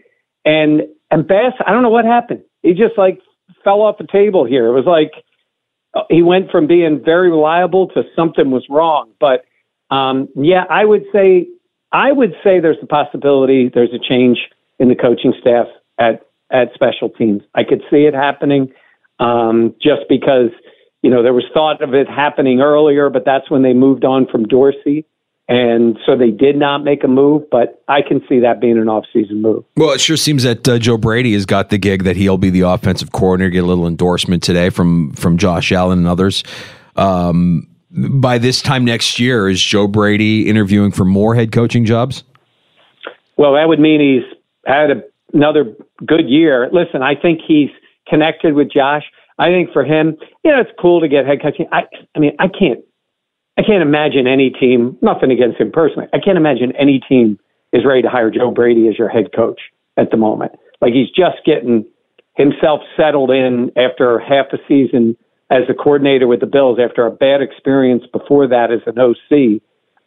and 0.45 0.81
and 1.09 1.27
Bass, 1.27 1.53
I 1.65 1.71
don't 1.71 1.83
know 1.83 1.89
what 1.89 2.05
happened. 2.05 2.43
He 2.63 2.73
just 2.73 2.97
like 2.97 3.19
fell 3.63 3.81
off 3.81 3.97
the 3.97 4.07
table 4.07 4.45
here. 4.45 4.67
It 4.67 4.73
was 4.73 4.85
like 4.85 5.11
uh, 5.93 6.03
he 6.09 6.21
went 6.21 6.51
from 6.51 6.67
being 6.67 7.01
very 7.03 7.29
reliable 7.29 7.87
to 7.89 8.03
something 8.15 8.51
was 8.51 8.65
wrong. 8.69 9.11
But 9.19 9.45
um, 9.89 10.29
yeah, 10.35 10.63
I 10.69 10.85
would 10.85 11.03
say 11.13 11.47
I 11.91 12.11
would 12.11 12.33
say 12.43 12.59
there's 12.59 12.77
a 12.81 12.87
possibility 12.87 13.69
there's 13.73 13.93
a 13.93 13.99
change 13.99 14.39
in 14.79 14.87
the 14.87 14.95
coaching 14.95 15.33
staff 15.39 15.67
at 15.99 16.21
at 16.51 16.73
special 16.73 17.09
teams. 17.09 17.43
I 17.55 17.63
could 17.63 17.81
see 17.89 18.05
it 18.05 18.13
happening 18.13 18.71
um, 19.19 19.75
just 19.81 20.01
because 20.09 20.49
you 21.01 21.09
know, 21.09 21.23
there 21.23 21.33
was 21.33 21.45
thought 21.53 21.81
of 21.81 21.93
it 21.93 22.07
happening 22.07 22.61
earlier, 22.61 23.09
but 23.09 23.25
that's 23.25 23.49
when 23.49 23.63
they 23.63 23.73
moved 23.73 24.05
on 24.05 24.27
from 24.27 24.47
Dorsey. 24.47 25.05
And 25.47 25.97
so 26.05 26.15
they 26.15 26.29
did 26.29 26.55
not 26.55 26.83
make 26.83 27.03
a 27.03 27.09
move, 27.09 27.43
but 27.51 27.83
I 27.89 28.01
can 28.01 28.21
see 28.29 28.39
that 28.39 28.61
being 28.61 28.77
an 28.77 28.85
offseason 28.85 29.41
move. 29.41 29.65
Well, 29.75 29.91
it 29.91 29.99
sure 29.99 30.15
seems 30.15 30.43
that 30.43 30.65
uh, 30.67 30.79
Joe 30.79 30.97
Brady 30.97 31.33
has 31.33 31.45
got 31.45 31.69
the 31.69 31.77
gig 31.77 32.03
that 32.03 32.15
he'll 32.15 32.37
be 32.37 32.49
the 32.49 32.61
offensive 32.61 33.11
coordinator. 33.11 33.49
Get 33.49 33.63
a 33.63 33.67
little 33.67 33.85
endorsement 33.85 34.43
today 34.43 34.69
from 34.69 35.11
from 35.11 35.37
Josh 35.37 35.73
Allen 35.73 35.99
and 35.99 36.07
others. 36.07 36.43
Um, 36.95 37.67
by 37.91 38.37
this 38.37 38.61
time 38.61 38.85
next 38.85 39.19
year, 39.19 39.49
is 39.49 39.61
Joe 39.61 39.87
Brady 39.87 40.47
interviewing 40.47 40.91
for 40.91 41.03
more 41.03 41.35
head 41.35 41.51
coaching 41.51 41.83
jobs? 41.83 42.23
Well, 43.35 43.55
that 43.55 43.67
would 43.67 43.79
mean 43.79 43.99
he's 43.99 44.37
had 44.65 44.91
a, 44.91 45.03
another 45.33 45.75
good 46.05 46.29
year. 46.29 46.69
Listen, 46.71 47.01
I 47.01 47.15
think 47.15 47.41
he's 47.45 47.69
connected 48.07 48.53
with 48.53 48.71
Josh. 48.71 49.03
I 49.37 49.47
think 49.47 49.71
for 49.71 49.83
him, 49.83 50.17
you 50.43 50.51
know, 50.51 50.59
it's 50.59 50.71
cool 50.79 51.01
to 51.01 51.07
get 51.07 51.25
head 51.25 51.41
coaching. 51.41 51.67
I, 51.71 51.83
I 52.15 52.19
mean, 52.19 52.33
I 52.39 52.47
can't, 52.47 52.79
I 53.57 53.63
can't 53.63 53.81
imagine 53.81 54.27
any 54.27 54.49
team. 54.49 54.97
Nothing 55.01 55.31
against 55.31 55.59
him 55.59 55.71
personally. 55.71 56.07
I 56.13 56.19
can't 56.19 56.37
imagine 56.37 56.73
any 56.77 56.99
team 56.99 57.39
is 57.73 57.85
ready 57.85 58.01
to 58.01 58.09
hire 58.09 58.29
Joe 58.29 58.51
Brady 58.51 58.87
as 58.87 58.97
your 58.97 59.09
head 59.09 59.29
coach 59.35 59.59
at 59.97 60.11
the 60.11 60.17
moment. 60.17 60.53
Like 60.81 60.93
he's 60.93 61.09
just 61.09 61.37
getting 61.45 61.85
himself 62.35 62.81
settled 62.97 63.31
in 63.31 63.71
after 63.77 64.19
half 64.19 64.47
a 64.53 64.57
season 64.67 65.17
as 65.49 65.63
a 65.69 65.73
coordinator 65.73 66.27
with 66.27 66.39
the 66.39 66.45
Bills 66.45 66.79
after 66.79 67.05
a 67.05 67.11
bad 67.11 67.41
experience 67.41 68.03
before 68.11 68.47
that 68.47 68.71
as 68.71 68.79
an 68.87 68.97
OC. 68.97 69.61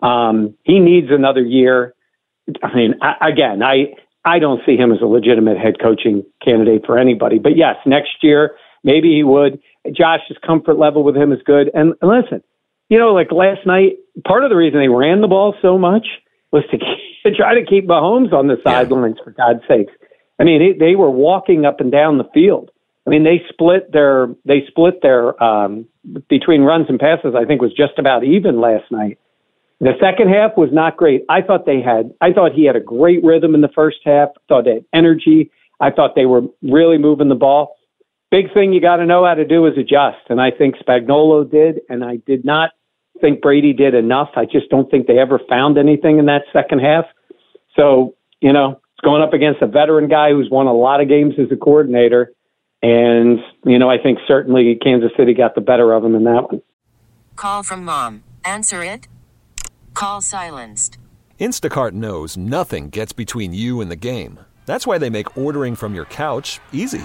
Um, 0.07 0.55
he 0.65 0.81
needs 0.81 1.09
another 1.11 1.43
year. 1.43 1.95
I 2.63 2.75
mean, 2.75 2.95
I, 3.01 3.29
again, 3.29 3.63
I 3.63 3.95
I 4.25 4.39
don't 4.39 4.61
see 4.65 4.77
him 4.77 4.91
as 4.91 5.01
a 5.03 5.07
legitimate 5.07 5.59
head 5.59 5.79
coaching 5.81 6.25
candidate 6.43 6.87
for 6.87 6.99
anybody. 6.99 7.39
But 7.39 7.57
yes, 7.57 7.77
next 7.85 8.23
year 8.23 8.57
Maybe 8.85 9.17
he 9.17 9.25
would. 9.25 9.61
Josh's 9.93 10.37
comfort 10.47 10.79
level 10.79 11.03
with 11.03 11.17
him 11.17 11.33
is 11.33 11.41
good. 11.45 11.71
And, 11.75 11.95
listen, 12.03 12.43
you 12.89 12.99
know, 12.99 13.13
like 13.13 13.33
last 13.33 13.67
night, 13.67 13.97
part 14.27 14.45
of 14.45 14.51
the 14.51 14.57
reason 14.57 14.79
they 14.79 14.89
ran 14.89 15.21
the 15.23 15.27
ball 15.27 15.55
so 15.61 15.79
much 15.79 16.07
was 16.53 16.63
to, 16.71 16.79
keep, 16.79 16.99
to 17.27 17.35
try 17.35 17.55
to 17.55 17.65
keep 17.65 17.87
Mahomes 17.87 18.33
on 18.33 18.47
the 18.47 18.57
sidelines, 18.63 19.17
yeah. 19.19 19.25
for 19.25 19.31
God's 19.33 19.63
sakes. 19.67 19.93
I 20.39 20.45
mean, 20.45 20.61
they, 20.61 20.87
they 20.87 20.95
were 20.95 21.11
walking 21.11 21.65
up 21.65 21.81
and 21.81 21.91
down 21.91 22.19
the 22.19 22.29
field. 22.35 22.71
I 23.07 23.11
mean, 23.11 23.25
they 23.25 23.43
split 23.51 23.93
their 23.93 24.29
they 24.47 24.65
split 24.67 25.03
their 25.03 25.43
um, 25.43 25.87
between 26.29 26.63
runs 26.63 26.87
and 26.89 26.99
passes. 26.99 27.35
I 27.37 27.45
think 27.45 27.61
was 27.61 27.75
just 27.75 27.99
about 27.99 28.25
even 28.25 28.61
last 28.61 28.91
night. 28.91 29.19
The 29.81 29.93
second 30.01 30.31
half 30.31 30.57
was 30.57 30.71
not 30.73 30.97
great. 30.97 31.25
I 31.29 31.43
thought 31.43 31.67
they 31.67 31.83
had. 31.83 32.15
I 32.23 32.33
thought 32.33 32.53
he 32.53 32.65
had 32.65 32.77
a 32.77 32.81
great 32.81 33.23
rhythm 33.23 33.55
in 33.55 33.61
the 33.61 33.69
first 33.75 33.99
half. 34.05 34.31
I 34.31 34.41
thought 34.49 34.65
they 34.65 34.75
had 34.75 34.85
energy. 34.95 35.51
I 35.81 35.91
thought 35.91 36.15
they 36.15 36.25
were 36.25 36.43
really 36.63 36.97
moving 36.97 37.29
the 37.29 37.35
ball 37.35 37.77
big 38.31 38.53
thing 38.53 38.73
you 38.73 38.81
got 38.81 38.97
to 38.97 39.07
know 39.07 39.25
how 39.25 39.35
to 39.35 39.45
do 39.45 39.67
is 39.67 39.79
adjust. 39.79 40.19
And 40.29 40.41
I 40.41 40.51
think 40.51 40.77
Spagnuolo 40.77 41.51
did, 41.51 41.81
and 41.89 42.05
I 42.05 42.17
did 42.27 42.45
not 42.45 42.71
think 43.21 43.41
Brady 43.41 43.73
did 43.73 43.95
enough. 43.95 44.31
I 44.37 44.45
just 44.45 44.69
don't 44.71 44.91
think 44.91 45.07
they 45.07 45.19
ever 45.19 45.41
found 45.49 45.79
anything 45.79 46.19
in 46.19 46.27
that 46.27 46.43
second 46.53 46.81
half. 46.81 47.05
So, 47.77 48.15
you 48.41 48.53
know, 48.53 48.81
it's 48.93 49.05
going 49.05 49.23
up 49.23 49.33
against 49.33 49.63
a 49.63 49.67
veteran 49.67 50.09
guy 50.09 50.31
who's 50.31 50.51
won 50.51 50.67
a 50.67 50.75
lot 50.75 51.01
of 51.01 51.09
games 51.09 51.35
as 51.39 51.51
a 51.53 51.57
coordinator. 51.57 52.33
And, 52.83 53.39
you 53.65 53.79
know, 53.79 53.89
I 53.89 53.99
think 53.99 54.19
certainly 54.27 54.79
Kansas 54.83 55.11
City 55.17 55.33
got 55.33 55.55
the 55.55 55.61
better 55.61 55.93
of 55.93 56.05
him 56.05 56.15
in 56.15 56.25
that 56.25 56.51
one. 56.51 56.63
Call 57.37 57.63
from 57.63 57.85
mom. 57.85 58.25
Answer 58.45 58.85
it. 58.85 59.09
Call 59.95 60.21
silenced. 60.21 60.99
Instacart 61.41 61.93
knows 61.93 62.37
nothing 62.37 62.91
gets 62.91 63.13
between 63.13 63.55
you 63.55 63.81
and 63.81 63.91
the 63.91 63.97
game. 63.97 64.41
That's 64.67 64.87
why 64.87 64.99
they 64.99 65.11
make 65.11 65.37
ordering 65.37 65.75
from 65.77 65.95
your 65.95 66.05
couch 66.07 66.61
easy. 66.73 67.05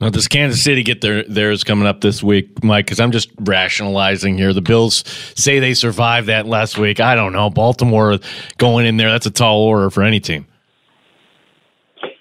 Now, 0.00 0.10
does 0.10 0.28
Kansas 0.28 0.62
City 0.62 0.84
get 0.84 1.00
their 1.00 1.24
theirs 1.24 1.64
coming 1.64 1.88
up 1.88 2.02
this 2.02 2.22
week, 2.22 2.62
Mike? 2.62 2.86
Because 2.86 3.00
I'm 3.00 3.10
just 3.10 3.30
rationalizing 3.40 4.38
here. 4.38 4.52
The 4.52 4.62
Bills 4.62 5.02
say 5.34 5.58
they 5.58 5.74
survived 5.74 6.28
that 6.28 6.46
last 6.46 6.78
week. 6.78 7.00
I 7.00 7.16
don't 7.16 7.32
know. 7.32 7.50
Baltimore 7.50 8.18
going 8.58 8.86
in 8.86 8.96
there, 8.96 9.10
that's 9.10 9.26
a 9.26 9.30
tall 9.30 9.62
order 9.62 9.90
for 9.90 10.04
any 10.04 10.20
team. 10.20 10.46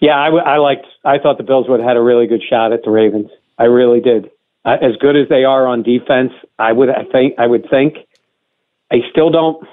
Yeah, 0.02 0.16
I, 0.16 0.30
I 0.30 0.58
liked. 0.58 0.88
I 1.06 1.20
thought 1.20 1.38
the 1.38 1.44
Bills 1.44 1.68
would 1.70 1.80
have 1.80 1.88
had 1.88 1.98
a 1.98 2.02
really 2.02 2.26
good 2.26 2.42
shot 2.48 2.74
at 2.74 2.80
the 2.84 2.90
Ravens. 2.90 3.30
I 3.60 3.66
really 3.66 4.00
did. 4.00 4.32
Uh, 4.66 4.78
as 4.82 4.96
good 5.00 5.16
as 5.16 5.30
they 5.30 5.44
are 5.44 5.68
on 5.68 5.84
defense, 5.84 6.32
I 6.58 6.72
would. 6.72 6.90
I 6.90 7.04
think. 7.12 7.36
I 7.38 7.46
would 7.46 7.68
think. 7.70 7.96
I 8.92 8.98
still 9.12 9.30
don't. 9.30 9.68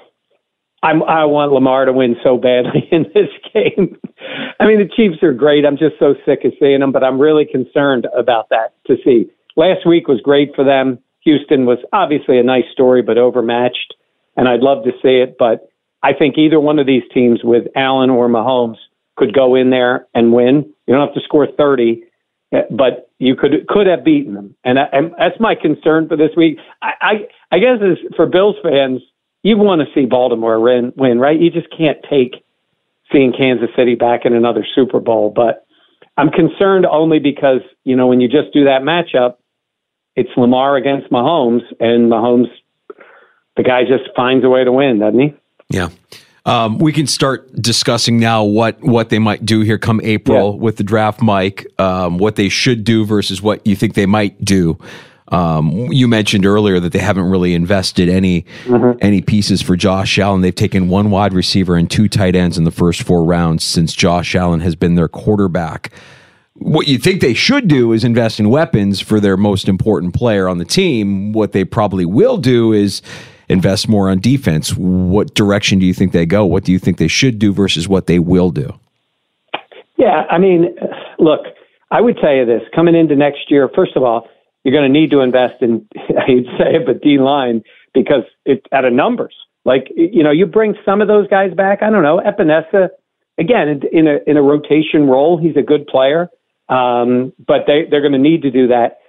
I'm, 0.85 1.01
I 1.03 1.25
want 1.25 1.51
Lamar 1.51 1.85
to 1.85 1.93
win 1.93 2.15
so 2.23 2.37
badly 2.37 2.87
in 2.91 3.07
this 3.13 3.29
game. 3.53 3.97
I 4.59 4.67
mean, 4.67 4.77
the 4.77 4.89
Chiefs 4.95 5.23
are 5.23 5.33
great. 5.33 5.65
I'm 5.65 5.77
just 5.77 5.95
so 5.97 6.13
sick 6.25 6.45
of 6.45 6.53
seeing 6.59 6.79
them, 6.79 6.91
but 6.91 7.03
I'm 7.03 7.19
really 7.19 7.45
concerned 7.45 8.07
about 8.15 8.49
that 8.49 8.75
to 8.85 8.95
see. 9.03 9.25
Last 9.55 9.87
week 9.87 10.07
was 10.07 10.21
great 10.21 10.51
for 10.55 10.63
them. 10.63 10.99
Houston 11.21 11.65
was 11.65 11.79
obviously 11.91 12.37
a 12.37 12.43
nice 12.43 12.65
story, 12.71 13.01
but 13.01 13.17
overmatched, 13.17 13.95
and 14.37 14.47
I'd 14.47 14.59
love 14.59 14.83
to 14.83 14.91
see 15.01 15.17
it. 15.17 15.37
But 15.39 15.69
I 16.03 16.13
think 16.13 16.37
either 16.37 16.59
one 16.59 16.77
of 16.77 16.85
these 16.85 17.03
teams 17.11 17.39
with 17.43 17.63
Allen 17.75 18.11
or 18.11 18.29
Mahomes 18.29 18.77
could 19.15 19.33
go 19.33 19.55
in 19.55 19.71
there 19.71 20.05
and 20.13 20.33
win. 20.33 20.71
You 20.85 20.93
don't 20.93 21.07
have 21.07 21.15
to 21.15 21.21
score 21.21 21.47
30, 21.47 22.03
eh, 22.53 22.61
but 22.69 23.09
you 23.17 23.35
could 23.35 23.65
could 23.67 23.87
have 23.87 24.03
beaten 24.03 24.35
them, 24.35 24.55
and, 24.63 24.77
I, 24.77 24.83
and 24.91 25.15
that's 25.17 25.39
my 25.39 25.55
concern 25.55 26.07
for 26.07 26.15
this 26.15 26.31
week. 26.37 26.59
I, 26.83 26.91
I, 27.01 27.55
I 27.55 27.59
guess 27.59 27.79
for 28.15 28.27
Bills 28.27 28.57
fans 28.61 29.01
you 29.45 29.57
want 29.57 29.79
to 29.81 29.87
see 29.93 30.07
Baltimore 30.07 30.59
win, 30.59 30.91
win, 30.97 31.19
right? 31.19 31.39
You 31.39 31.51
just 31.51 31.67
can't 31.69 31.99
take 32.09 32.43
seeing 33.13 33.31
Kansas 33.31 33.69
City 33.77 33.93
back 33.93 34.25
in 34.25 34.33
another 34.33 34.65
Super 34.73 34.99
Bowl. 34.99 35.31
But 35.33 35.67
I'm 36.17 36.31
concerned 36.31 36.87
only 36.87 37.19
because, 37.19 37.61
you 37.83 37.95
know, 37.95 38.07
when 38.07 38.19
you 38.21 38.27
just 38.27 38.51
do 38.53 38.63
that 38.65 38.81
matchup, 38.81 39.35
it's 40.15 40.31
Lamar 40.35 40.77
against 40.77 41.11
Mahomes, 41.11 41.61
and 41.79 42.11
Mahomes, 42.11 42.47
the 43.55 43.61
guy 43.61 43.83
just 43.83 44.09
finds 44.15 44.43
a 44.43 44.49
way 44.49 44.63
to 44.63 44.71
win, 44.71 44.97
doesn't 44.97 45.19
he? 45.19 45.35
Yeah. 45.69 45.89
Um, 46.47 46.79
we 46.79 46.91
can 46.91 47.05
start 47.05 47.53
discussing 47.53 48.19
now 48.19 48.43
what 48.43 48.81
what 48.81 49.09
they 49.09 49.19
might 49.19 49.45
do 49.45 49.61
here 49.61 49.77
come 49.77 50.01
April 50.03 50.53
yeah. 50.53 50.59
with 50.59 50.77
the 50.77 50.83
draft, 50.83 51.21
Mike. 51.21 51.67
Um, 51.77 52.17
what 52.17 52.35
they 52.35 52.49
should 52.49 52.83
do 52.83 53.05
versus 53.05 53.43
what 53.43 53.65
you 53.67 53.75
think 53.75 53.93
they 53.93 54.05
might 54.07 54.43
do. 54.43 54.79
Um, 55.29 55.71
you 55.91 56.07
mentioned 56.07 56.45
earlier 56.45 56.79
that 56.79 56.93
they 56.93 56.99
haven't 56.99 57.25
really 57.25 57.55
invested 57.55 58.09
any 58.09 58.43
mm-hmm. 58.65 58.97
any 59.01 59.21
pieces 59.21 59.61
for 59.61 59.75
Josh 59.75 60.19
Allen. 60.19 60.41
They've 60.41 60.53
taken 60.53 60.87
one 60.87 61.09
wide 61.09 61.33
receiver 61.33 61.75
and 61.75 61.89
two 61.89 62.07
tight 62.07 62.35
ends 62.35 62.57
in 62.57 62.63
the 62.63 62.71
first 62.71 63.01
four 63.01 63.23
rounds 63.23 63.63
since 63.63 63.93
Josh 63.93 64.35
Allen 64.35 64.59
has 64.59 64.75
been 64.75 64.95
their 64.95 65.07
quarterback. 65.07 65.91
What 66.57 66.87
you 66.87 66.97
think 66.97 67.21
they 67.21 67.33
should 67.33 67.67
do 67.67 67.91
is 67.91 68.03
invest 68.03 68.39
in 68.39 68.49
weapons 68.49 69.01
for 69.01 69.19
their 69.19 69.35
most 69.35 69.67
important 69.67 70.13
player 70.13 70.47
on 70.47 70.57
the 70.57 70.65
team. 70.65 71.33
What 71.33 71.51
they 71.51 71.65
probably 71.65 72.05
will 72.05 72.37
do 72.37 72.71
is 72.71 73.01
invest 73.49 73.89
more 73.89 74.09
on 74.09 74.19
defense. 74.19 74.75
What 74.75 75.33
direction 75.33 75.79
do 75.79 75.85
you 75.85 75.93
think 75.93 76.11
they 76.11 76.25
go? 76.25 76.45
What 76.45 76.63
do 76.63 76.71
you 76.71 76.79
think 76.79 76.97
they 76.97 77.07
should 77.07 77.39
do 77.39 77.51
versus 77.51 77.87
what 77.87 78.07
they 78.07 78.19
will 78.19 78.51
do? 78.51 78.73
Yeah, 79.97 80.23
I 80.29 80.37
mean, 80.37 80.75
look, 81.19 81.41
I 81.91 81.99
would 82.01 82.17
tell 82.21 82.33
you 82.33 82.45
this 82.45 82.61
coming 82.73 82.95
into 82.95 83.15
next 83.15 83.49
year, 83.49 83.69
first 83.75 83.95
of 83.95 84.03
all, 84.03 84.27
you're 84.65 84.73
going 84.73 84.91
to 84.91 84.99
need 84.99 85.11
to 85.11 85.21
invest 85.21 85.61
in, 85.61 85.87
I'd 85.95 86.49
say 86.57 86.75
it, 86.75 86.85
but 86.85 87.01
D 87.01 87.19
line 87.19 87.63
because 87.93 88.23
it's 88.45 88.65
out 88.73 88.83
of 88.83 88.91
numbers. 88.91 89.35
Like, 89.63 89.87
you 89.95 90.23
know, 90.23 90.31
you 90.31 90.45
bring 90.45 90.75
some 90.83 91.01
of 91.01 91.07
those 91.07 91.27
guys 91.27 91.53
back. 91.53 91.81
I 91.81 91.89
don't 91.89 92.03
know. 92.03 92.19
Epenesa, 92.19 92.89
again, 93.37 93.81
in 93.91 94.07
a, 94.07 94.17
in 94.27 94.37
a 94.37 94.41
rotation 94.41 95.07
role, 95.07 95.37
he's 95.37 95.55
a 95.55 95.61
good 95.61 95.87
player. 95.87 96.29
Um, 96.67 97.31
but 97.47 97.61
they, 97.67 97.85
they're 97.89 98.01
going 98.01 98.13
to 98.13 98.19
need 98.19 98.41
to 98.41 98.51
do 98.51 98.67
that. 98.67 98.99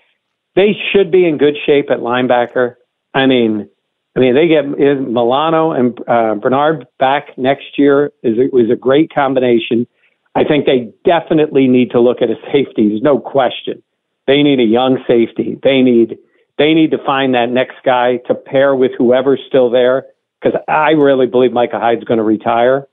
They 0.54 0.76
should 0.92 1.10
be 1.10 1.26
in 1.26 1.38
good 1.38 1.56
shape 1.66 1.90
at 1.90 1.98
linebacker. 1.98 2.76
I 3.14 3.26
mean, 3.26 3.68
I 4.14 4.20
mean, 4.20 4.34
they 4.34 4.48
get 4.48 4.66
Milano 4.66 5.72
and 5.72 5.98
uh, 6.08 6.34
Bernard 6.36 6.86
back 6.98 7.36
next 7.36 7.78
year 7.78 8.12
is 8.22 8.38
a, 8.38 8.54
was 8.54 8.70
a 8.70 8.76
great 8.76 9.12
combination. 9.12 9.86
I 10.34 10.44
think 10.44 10.66
they 10.66 10.92
definitely 11.04 11.66
need 11.66 11.90
to 11.92 12.00
look 12.00 12.18
at 12.20 12.30
a 12.30 12.36
safety. 12.52 12.88
There's 12.88 13.02
no 13.02 13.18
question. 13.18 13.82
They 14.26 14.42
need 14.42 14.60
a 14.60 14.64
young 14.64 14.98
safety. 15.06 15.58
They 15.62 15.82
need 15.82 16.18
they 16.58 16.72
need 16.72 16.90
to 16.92 16.98
find 17.04 17.34
that 17.34 17.50
next 17.50 17.76
guy 17.84 18.16
to 18.28 18.34
pair 18.34 18.74
with 18.74 18.92
whoever's 18.96 19.40
still 19.46 19.70
there 19.70 20.06
because 20.40 20.58
I 20.68 20.90
really 20.92 21.26
believe 21.26 21.52
Micah 21.52 21.78
Hyde's 21.78 22.04
going 22.04 22.18
to 22.18 22.24
retire. 22.24 22.86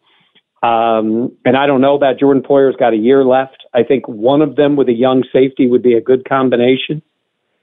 Um, 0.61 1.35
and 1.45 1.57
I 1.57 1.65
don't 1.65 1.81
know 1.81 1.95
about 1.95 2.19
Jordan 2.19 2.43
Poyer's 2.43 2.75
got 2.77 2.93
a 2.93 2.97
year 2.97 3.23
left. 3.23 3.65
I 3.73 3.83
think 3.83 4.07
one 4.07 4.41
of 4.41 4.55
them 4.55 4.75
with 4.75 4.87
a 4.87 4.93
young 4.93 5.23
safety 5.31 5.67
would 5.67 5.83
be 5.83 5.93
a 5.93 6.01
good 6.01 6.27
combination. 6.27 7.01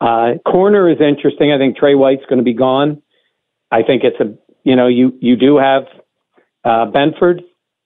Uh, 0.00 0.34
corner 0.46 0.88
is 0.90 1.00
interesting. 1.00 1.52
I 1.52 1.58
think 1.58 1.76
Tre 1.76 1.94
White's 1.94 2.24
going 2.28 2.38
to 2.38 2.44
be 2.44 2.54
gone. 2.54 3.02
I 3.70 3.82
think 3.82 4.02
it's 4.04 4.20
a 4.20 4.34
you 4.64 4.76
know 4.76 4.86
you 4.86 5.16
you 5.20 5.36
do 5.36 5.56
have 5.56 5.84
uh, 6.64 6.86
Benford. 6.90 7.40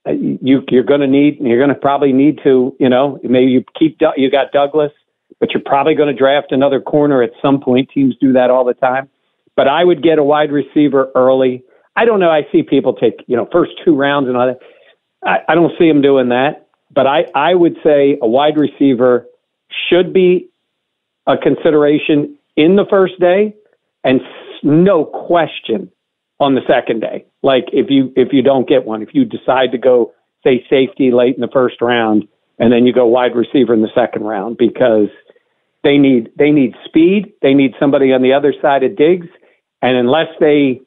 Uh, 0.07 0.13
you 0.13 0.63
you're 0.69 0.85
going 0.85 1.01
to 1.01 1.07
need 1.07 1.39
you're 1.41 1.59
going 1.59 1.75
to 1.75 1.81
probably 1.81 2.13
need 2.13 2.41
to 2.45 2.75
you 2.79 2.89
know 2.89 3.19
maybe 3.23 3.51
you 3.51 3.65
keep 3.79 4.01
you 4.17 4.31
got 4.31 4.53
Douglas 4.53 4.93
but 5.45 5.53
you're 5.53 5.63
probably 5.63 5.95
going 5.95 6.09
to 6.09 6.19
draft 6.19 6.53
another 6.53 6.81
corner 6.81 7.23
at 7.23 7.33
some 7.43 7.61
point. 7.61 7.91
Teams 7.93 8.15
do 8.19 8.33
that 8.33 8.51
all 8.51 8.65
the 8.65 8.73
time. 8.73 9.11
But 9.57 9.69
I 9.69 9.85
would 9.85 10.03
get 10.03 10.19
a 10.19 10.25
wide 10.25 10.51
receiver 10.51 11.11
early. 11.15 11.63
I 11.97 12.07
don't 12.07 12.19
know. 12.19 12.31
I 12.31 12.47
see 12.51 12.63
people 12.63 12.95
take, 12.95 13.23
you 13.27 13.37
know, 13.37 13.47
first 13.53 13.73
two 13.85 13.95
rounds 13.95 14.27
and 14.27 14.39
all 14.39 14.47
that. 14.47 14.61
I, 15.23 15.53
I 15.53 15.55
don't 15.55 15.73
see 15.79 15.87
them 15.87 16.01
doing 16.01 16.31
that. 16.31 16.69
But 16.91 17.07
I, 17.07 17.27
I 17.35 17.55
would 17.55 17.77
say 17.85 18.17
a 18.23 18.27
wide 18.27 18.57
receiver 18.57 19.27
should 19.91 20.15
be 20.15 20.49
a 21.27 21.37
consideration 21.37 22.39
in 22.57 22.77
the 22.77 22.87
first 22.89 23.21
day 23.21 23.55
and 24.03 24.23
no 24.63 25.05
question 25.05 25.93
on 26.41 26.55
the 26.55 26.63
second 26.67 27.01
day. 27.01 27.27
Like 27.43 27.65
if 27.71 27.91
you 27.91 28.15
if 28.17 28.33
you 28.33 28.41
don't 28.41 28.67
get 28.67 28.87
one, 28.87 29.03
if 29.03 29.11
you 29.13 29.27
decide 29.27 29.73
to 29.73 29.79
go 29.79 30.15
say 30.43 30.65
safety 30.71 31.11
late 31.11 31.35
in 31.35 31.43
the 31.43 31.51
first 31.53 31.83
round 31.83 32.29
and 32.59 32.73
then 32.73 32.87
you 32.87 32.95
go 32.95 33.07
wide 33.07 33.35
receiver 33.35 33.75
in 33.75 33.83
the 33.83 33.93
second 33.95 34.23
round 34.25 34.57
because 34.57 35.09
they 35.85 35.99
need 35.99 36.31
they 36.37 36.51
need 36.51 36.75
speed. 36.85 37.33
They 37.43 37.55
need 37.55 37.75
somebody 37.79 38.13
on 38.13 38.23
the 38.23 38.33
other 38.33 38.53
side 38.61 38.83
of 38.83 38.97
Diggs, 38.97 39.29
and 39.83 39.97
unless 39.97 40.29
they 40.41 40.81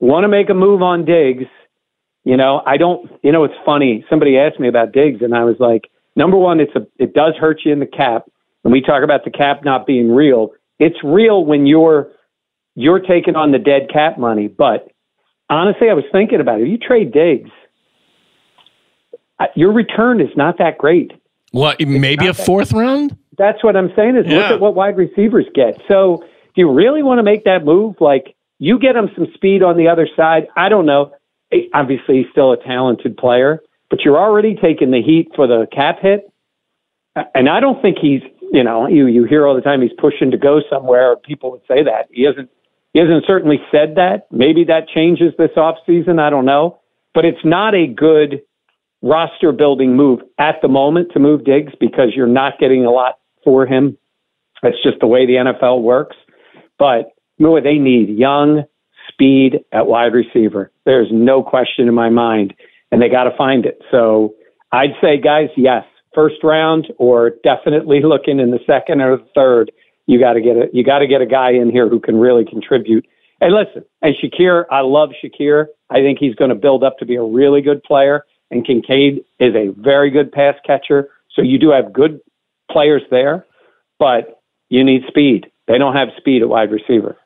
want 0.00 0.24
to 0.24 0.28
make 0.28 0.48
a 0.48 0.54
move 0.54 0.80
on 0.80 1.04
Diggs, 1.04 1.46
you 2.24 2.36
know, 2.36 2.62
I 2.64 2.78
don't. 2.78 3.10
You 3.22 3.32
know, 3.32 3.44
it's 3.44 3.54
funny. 3.66 4.04
Somebody 4.08 4.38
asked 4.38 4.58
me 4.58 4.68
about 4.68 4.92
Diggs, 4.92 5.20
and 5.20 5.34
I 5.34 5.44
was 5.44 5.56
like, 5.58 5.90
number 6.16 6.36
one, 6.36 6.60
it's 6.60 6.74
a 6.74 6.86
it 6.98 7.12
does 7.12 7.34
hurt 7.38 7.60
you 7.64 7.72
in 7.72 7.80
the 7.80 7.86
cap. 7.86 8.24
When 8.62 8.72
we 8.72 8.80
talk 8.80 9.02
about 9.02 9.24
the 9.24 9.30
cap 9.30 9.62
not 9.64 9.86
being 9.86 10.10
real, 10.10 10.52
it's 10.78 10.96
real 11.04 11.44
when 11.44 11.66
you're 11.66 12.12
you're 12.74 13.00
taking 13.00 13.36
on 13.36 13.52
the 13.52 13.58
dead 13.58 13.88
cap 13.92 14.18
money. 14.18 14.48
But 14.48 14.88
honestly, 15.50 15.90
I 15.90 15.94
was 15.94 16.04
thinking 16.12 16.40
about 16.40 16.60
it. 16.60 16.64
If 16.64 16.68
you 16.68 16.78
trade 16.78 17.12
Diggs, 17.12 17.50
your 19.54 19.72
return 19.72 20.20
is 20.20 20.30
not 20.36 20.58
that 20.58 20.78
great. 20.78 21.12
What? 21.54 21.80
Maybe 21.80 22.26
a 22.26 22.34
fourth 22.34 22.70
that, 22.70 22.76
round? 22.76 23.16
That's 23.38 23.62
what 23.62 23.76
I'm 23.76 23.92
saying. 23.94 24.16
Is 24.16 24.26
yeah. 24.26 24.38
look 24.38 24.50
at 24.50 24.60
what 24.60 24.74
wide 24.74 24.96
receivers 24.96 25.46
get. 25.54 25.80
So, 25.86 26.24
do 26.54 26.60
you 26.60 26.68
really 26.68 27.04
want 27.04 27.20
to 27.20 27.22
make 27.22 27.44
that 27.44 27.64
move? 27.64 27.94
Like, 28.00 28.34
you 28.58 28.76
get 28.76 28.96
him 28.96 29.08
some 29.14 29.28
speed 29.34 29.62
on 29.62 29.76
the 29.76 29.86
other 29.86 30.08
side. 30.16 30.48
I 30.56 30.68
don't 30.68 30.84
know. 30.84 31.12
Obviously, 31.72 32.18
he's 32.18 32.26
still 32.32 32.50
a 32.50 32.56
talented 32.56 33.16
player, 33.16 33.60
but 33.88 34.00
you're 34.00 34.18
already 34.18 34.56
taking 34.56 34.90
the 34.90 35.00
heat 35.00 35.28
for 35.36 35.46
the 35.46 35.68
cap 35.70 36.00
hit. 36.02 36.28
And 37.36 37.48
I 37.48 37.60
don't 37.60 37.80
think 37.80 37.98
he's, 38.00 38.22
you 38.52 38.64
know, 38.64 38.88
you 38.88 39.06
you 39.06 39.22
hear 39.22 39.46
all 39.46 39.54
the 39.54 39.60
time 39.60 39.80
he's 39.80 39.92
pushing 39.96 40.32
to 40.32 40.36
go 40.36 40.60
somewhere. 40.68 41.14
People 41.14 41.52
would 41.52 41.62
say 41.68 41.84
that 41.84 42.08
he 42.10 42.24
hasn't. 42.24 42.50
He 42.92 42.98
hasn't 42.98 43.24
certainly 43.26 43.58
said 43.70 43.94
that. 43.94 44.26
Maybe 44.32 44.64
that 44.64 44.88
changes 44.88 45.32
this 45.38 45.50
off 45.56 45.76
season. 45.86 46.18
I 46.18 46.30
don't 46.30 46.44
know, 46.44 46.80
but 47.12 47.24
it's 47.24 47.44
not 47.44 47.76
a 47.76 47.86
good 47.86 48.42
roster 49.04 49.52
building 49.52 49.94
move 49.94 50.20
at 50.38 50.56
the 50.62 50.68
moment 50.68 51.12
to 51.12 51.20
move 51.20 51.44
Diggs 51.44 51.74
because 51.78 52.14
you're 52.16 52.26
not 52.26 52.58
getting 52.58 52.86
a 52.86 52.90
lot 52.90 53.18
for 53.44 53.66
him. 53.66 53.98
That's 54.62 54.82
just 54.82 54.98
the 55.00 55.06
way 55.06 55.26
the 55.26 55.34
NFL 55.34 55.82
works. 55.82 56.16
But 56.78 57.12
you 57.36 57.46
know, 57.46 57.60
they 57.60 57.74
need 57.74 58.08
young 58.08 58.64
speed 59.08 59.60
at 59.72 59.86
wide 59.86 60.14
receiver. 60.14 60.72
There's 60.86 61.08
no 61.12 61.42
question 61.42 61.86
in 61.86 61.94
my 61.94 62.08
mind, 62.08 62.54
and 62.90 63.02
they 63.02 63.10
got 63.10 63.24
to 63.24 63.36
find 63.36 63.66
it. 63.66 63.78
So 63.90 64.34
I'd 64.72 64.94
say, 65.02 65.20
guys, 65.20 65.48
yes, 65.56 65.84
first 66.14 66.36
round 66.42 66.86
or 66.98 67.32
definitely 67.44 68.00
looking 68.04 68.40
in 68.40 68.50
the 68.50 68.60
second 68.66 69.02
or 69.02 69.18
third. 69.34 69.70
You 70.06 70.18
got 70.18 70.34
to 70.34 70.40
get 70.40 70.56
a 70.56 70.66
you 70.72 70.82
got 70.82 71.00
to 71.00 71.06
get 71.06 71.20
a 71.20 71.26
guy 71.26 71.50
in 71.50 71.70
here 71.70 71.88
who 71.90 72.00
can 72.00 72.16
really 72.16 72.44
contribute. 72.46 73.06
And 73.40 73.52
listen, 73.52 73.84
and 74.00 74.14
Shakir, 74.14 74.64
I 74.70 74.80
love 74.80 75.10
Shakir. 75.22 75.66
I 75.90 75.96
think 75.96 76.18
he's 76.18 76.34
going 76.34 76.48
to 76.48 76.54
build 76.54 76.82
up 76.82 76.96
to 76.98 77.04
be 77.04 77.16
a 77.16 77.22
really 77.22 77.60
good 77.60 77.82
player 77.82 78.24
and 78.54 78.66
Kincaid 78.66 79.24
is 79.40 79.54
a 79.54 79.68
very 79.76 80.10
good 80.10 80.32
pass 80.32 80.54
catcher. 80.64 81.10
So 81.34 81.42
you 81.42 81.58
do 81.58 81.70
have 81.70 81.92
good 81.92 82.20
players 82.70 83.02
there, 83.10 83.44
but 83.98 84.40
you 84.68 84.84
need 84.84 85.02
speed. 85.08 85.50
They 85.66 85.78
don't 85.78 85.94
have 85.94 86.08
speed 86.16 86.42
at 86.42 86.48
wide 86.48 86.70
receiver. 86.70 87.16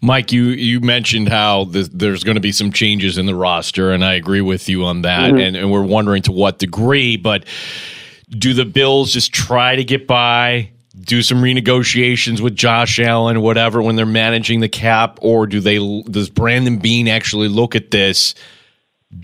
Mike, 0.00 0.30
you 0.30 0.44
you 0.44 0.80
mentioned 0.80 1.28
how 1.30 1.64
the, 1.64 1.88
there's 1.92 2.22
going 2.22 2.34
to 2.34 2.40
be 2.40 2.52
some 2.52 2.70
changes 2.70 3.16
in 3.18 3.26
the 3.26 3.34
roster, 3.34 3.90
and 3.90 4.04
I 4.04 4.14
agree 4.14 4.42
with 4.42 4.68
you 4.68 4.84
on 4.84 5.02
that. 5.02 5.32
Mm-hmm. 5.32 5.40
And, 5.40 5.56
and 5.56 5.72
we're 5.72 5.82
wondering 5.82 6.22
to 6.22 6.32
what 6.32 6.58
degree, 6.58 7.16
but 7.16 7.44
do 8.28 8.52
the 8.52 8.64
Bills 8.64 9.12
just 9.12 9.32
try 9.32 9.76
to 9.76 9.84
get 9.84 10.06
by? 10.06 10.70
do 11.00 11.22
some 11.22 11.42
renegotiations 11.42 12.40
with 12.40 12.54
Josh 12.54 13.00
Allen, 13.00 13.40
whatever, 13.40 13.82
when 13.82 13.96
they're 13.96 14.06
managing 14.06 14.60
the 14.60 14.68
cap, 14.68 15.18
or 15.22 15.46
do 15.46 15.58
they? 15.58 15.78
Does 16.04 16.30
Brandon 16.30 16.78
Beane 16.78 17.08
actually 17.08 17.48
look 17.48 17.74
at 17.74 17.90
this, 17.90 18.34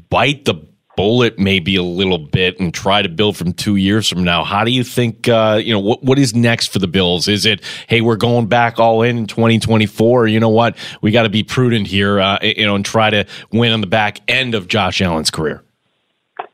bite 0.08 0.44
the 0.44 0.54
bullet 0.96 1.38
maybe 1.38 1.76
a 1.76 1.82
little 1.82 2.18
bit 2.18 2.58
and 2.60 2.74
try 2.74 3.02
to 3.02 3.08
build 3.08 3.36
from 3.36 3.52
two 3.52 3.76
years 3.76 4.08
from 4.08 4.24
now. 4.24 4.44
How 4.44 4.64
do 4.64 4.70
you 4.70 4.84
think, 4.84 5.28
uh, 5.28 5.60
you 5.62 5.72
know, 5.72 5.80
what, 5.80 6.02
what 6.02 6.18
is 6.18 6.34
next 6.34 6.72
for 6.72 6.78
the 6.78 6.88
Bills? 6.88 7.28
Is 7.28 7.46
it, 7.46 7.62
hey, 7.88 8.00
we're 8.00 8.16
going 8.16 8.46
back 8.46 8.78
all 8.78 9.02
in 9.02 9.16
in 9.16 9.26
2024? 9.26 10.26
You 10.26 10.40
know 10.40 10.48
what? 10.48 10.76
We 11.00 11.10
got 11.10 11.22
to 11.22 11.28
be 11.28 11.42
prudent 11.42 11.86
here, 11.86 12.20
uh, 12.20 12.38
you 12.42 12.66
know, 12.66 12.74
and 12.74 12.84
try 12.84 13.10
to 13.10 13.24
win 13.52 13.72
on 13.72 13.80
the 13.80 13.86
back 13.86 14.20
end 14.28 14.54
of 14.54 14.68
Josh 14.68 15.00
Allen's 15.00 15.30
career. 15.30 15.62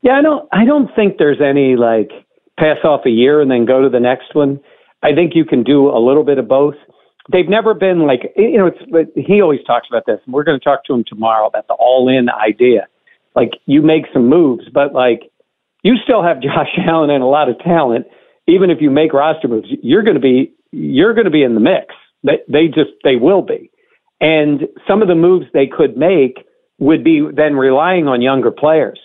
Yeah, 0.01 0.13
I 0.13 0.21
don't. 0.21 0.47
I 0.51 0.65
don't 0.65 0.89
think 0.95 1.17
there's 1.17 1.41
any 1.41 1.75
like 1.75 2.11
pass 2.59 2.77
off 2.83 3.01
a 3.05 3.09
year 3.09 3.41
and 3.41 3.49
then 3.49 3.65
go 3.65 3.81
to 3.81 3.89
the 3.89 3.99
next 3.99 4.35
one. 4.35 4.59
I 5.03 5.13
think 5.13 5.33
you 5.35 5.45
can 5.45 5.63
do 5.63 5.89
a 5.89 5.99
little 5.99 6.23
bit 6.23 6.37
of 6.37 6.47
both. 6.47 6.75
They've 7.31 7.49
never 7.49 7.73
been 7.73 8.05
like 8.05 8.33
you 8.35 8.57
know. 8.57 8.67
It's 8.67 9.11
he 9.15 9.41
always 9.41 9.63
talks 9.65 9.87
about 9.89 10.05
this, 10.05 10.19
and 10.25 10.33
we're 10.33 10.43
going 10.43 10.59
to 10.59 10.63
talk 10.63 10.83
to 10.85 10.93
him 10.93 11.03
tomorrow 11.05 11.47
about 11.47 11.67
the 11.67 11.73
all 11.73 12.09
in 12.09 12.29
idea 12.29 12.87
like 13.37 13.51
you 13.67 13.83
make 13.83 14.05
some 14.11 14.27
moves, 14.27 14.65
but 14.73 14.93
like 14.93 15.31
you 15.83 15.95
still 16.03 16.23
have 16.23 16.41
Josh 16.41 16.75
Allen 16.85 17.11
and 17.11 17.23
a 17.23 17.27
lot 17.27 17.47
of 17.47 17.59
talent. 17.59 18.07
Even 18.47 18.69
if 18.69 18.79
you 18.81 18.89
make 18.89 19.13
roster 19.13 19.47
moves, 19.47 19.67
you're 19.83 20.03
going 20.03 20.15
to 20.15 20.21
be 20.21 20.53
you're 20.71 21.13
going 21.13 21.25
to 21.25 21.31
be 21.31 21.43
in 21.43 21.53
the 21.53 21.61
mix. 21.61 21.93
They 22.23 22.39
they 22.49 22.67
just 22.67 22.91
they 23.03 23.15
will 23.15 23.43
be. 23.43 23.71
And 24.19 24.61
some 24.87 25.03
of 25.03 25.07
the 25.07 25.15
moves 25.15 25.45
they 25.53 25.67
could 25.67 25.95
make 25.95 26.45
would 26.79 27.03
be 27.03 27.21
then 27.35 27.55
relying 27.55 28.07
on 28.07 28.21
younger 28.21 28.51
players. 28.51 28.99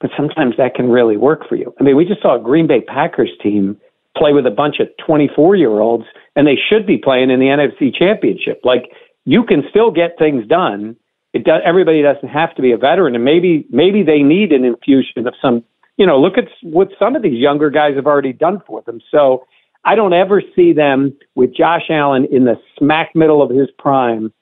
But 0.00 0.10
sometimes 0.16 0.54
that 0.58 0.76
can 0.76 0.88
really 0.88 1.16
work 1.16 1.48
for 1.48 1.56
you. 1.56 1.74
I 1.80 1.82
mean, 1.82 1.96
we 1.96 2.04
just 2.04 2.22
saw 2.22 2.36
a 2.36 2.42
Green 2.42 2.68
Bay 2.68 2.80
Packers 2.82 3.30
team 3.42 3.76
play 4.16 4.32
with 4.32 4.46
a 4.46 4.50
bunch 4.50 4.76
of 4.78 4.88
24 5.04 5.56
year 5.56 5.80
olds, 5.80 6.04
and 6.36 6.46
they 6.46 6.56
should 6.56 6.86
be 6.86 6.98
playing 6.98 7.30
in 7.30 7.40
the 7.40 7.46
NFC 7.46 7.92
Championship. 7.92 8.60
Like, 8.62 8.84
you 9.24 9.44
can 9.44 9.64
still 9.70 9.90
get 9.90 10.16
things 10.16 10.46
done 10.46 10.96
it 11.32 11.44
does, 11.44 11.60
everybody 11.64 12.02
doesn't 12.02 12.28
have 12.28 12.54
to 12.56 12.62
be 12.62 12.72
a 12.72 12.78
veteran, 12.78 13.14
and 13.14 13.24
maybe 13.24 13.66
maybe 13.70 14.02
they 14.02 14.22
need 14.22 14.52
an 14.52 14.64
infusion 14.64 15.26
of 15.26 15.34
some. 15.42 15.64
You 15.96 16.06
know, 16.06 16.20
look 16.20 16.38
at 16.38 16.44
what 16.62 16.90
some 16.98 17.16
of 17.16 17.22
these 17.22 17.38
younger 17.38 17.70
guys 17.70 17.96
have 17.96 18.06
already 18.06 18.32
done 18.32 18.62
for 18.66 18.82
them. 18.82 19.00
So 19.10 19.44
I 19.84 19.94
don't 19.94 20.12
ever 20.12 20.42
see 20.54 20.72
them 20.72 21.16
with 21.34 21.54
Josh 21.54 21.90
Allen 21.90 22.26
in 22.30 22.44
the 22.44 22.54
smack 22.78 23.14
middle 23.14 23.42
of 23.42 23.50
his 23.50 23.68
prime, 23.78 24.32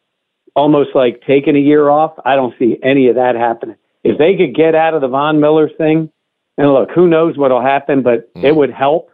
almost 0.54 0.90
like 0.94 1.22
taking 1.26 1.56
a 1.56 1.60
year 1.60 1.88
off. 1.88 2.12
I 2.24 2.36
don't 2.36 2.54
see 2.58 2.78
any 2.82 3.08
of 3.08 3.14
that 3.16 3.36
happening. 3.36 3.76
If 4.04 4.18
they 4.18 4.36
could 4.36 4.54
get 4.54 4.74
out 4.74 4.94
of 4.94 5.00
the 5.00 5.08
Von 5.08 5.40
Miller 5.40 5.68
thing, 5.68 6.10
and 6.58 6.72
look, 6.72 6.90
who 6.94 7.08
knows 7.08 7.36
what'll 7.36 7.62
happen, 7.62 8.02
but 8.02 8.32
mm. 8.34 8.44
it 8.44 8.54
would 8.54 8.70
help 8.70 9.10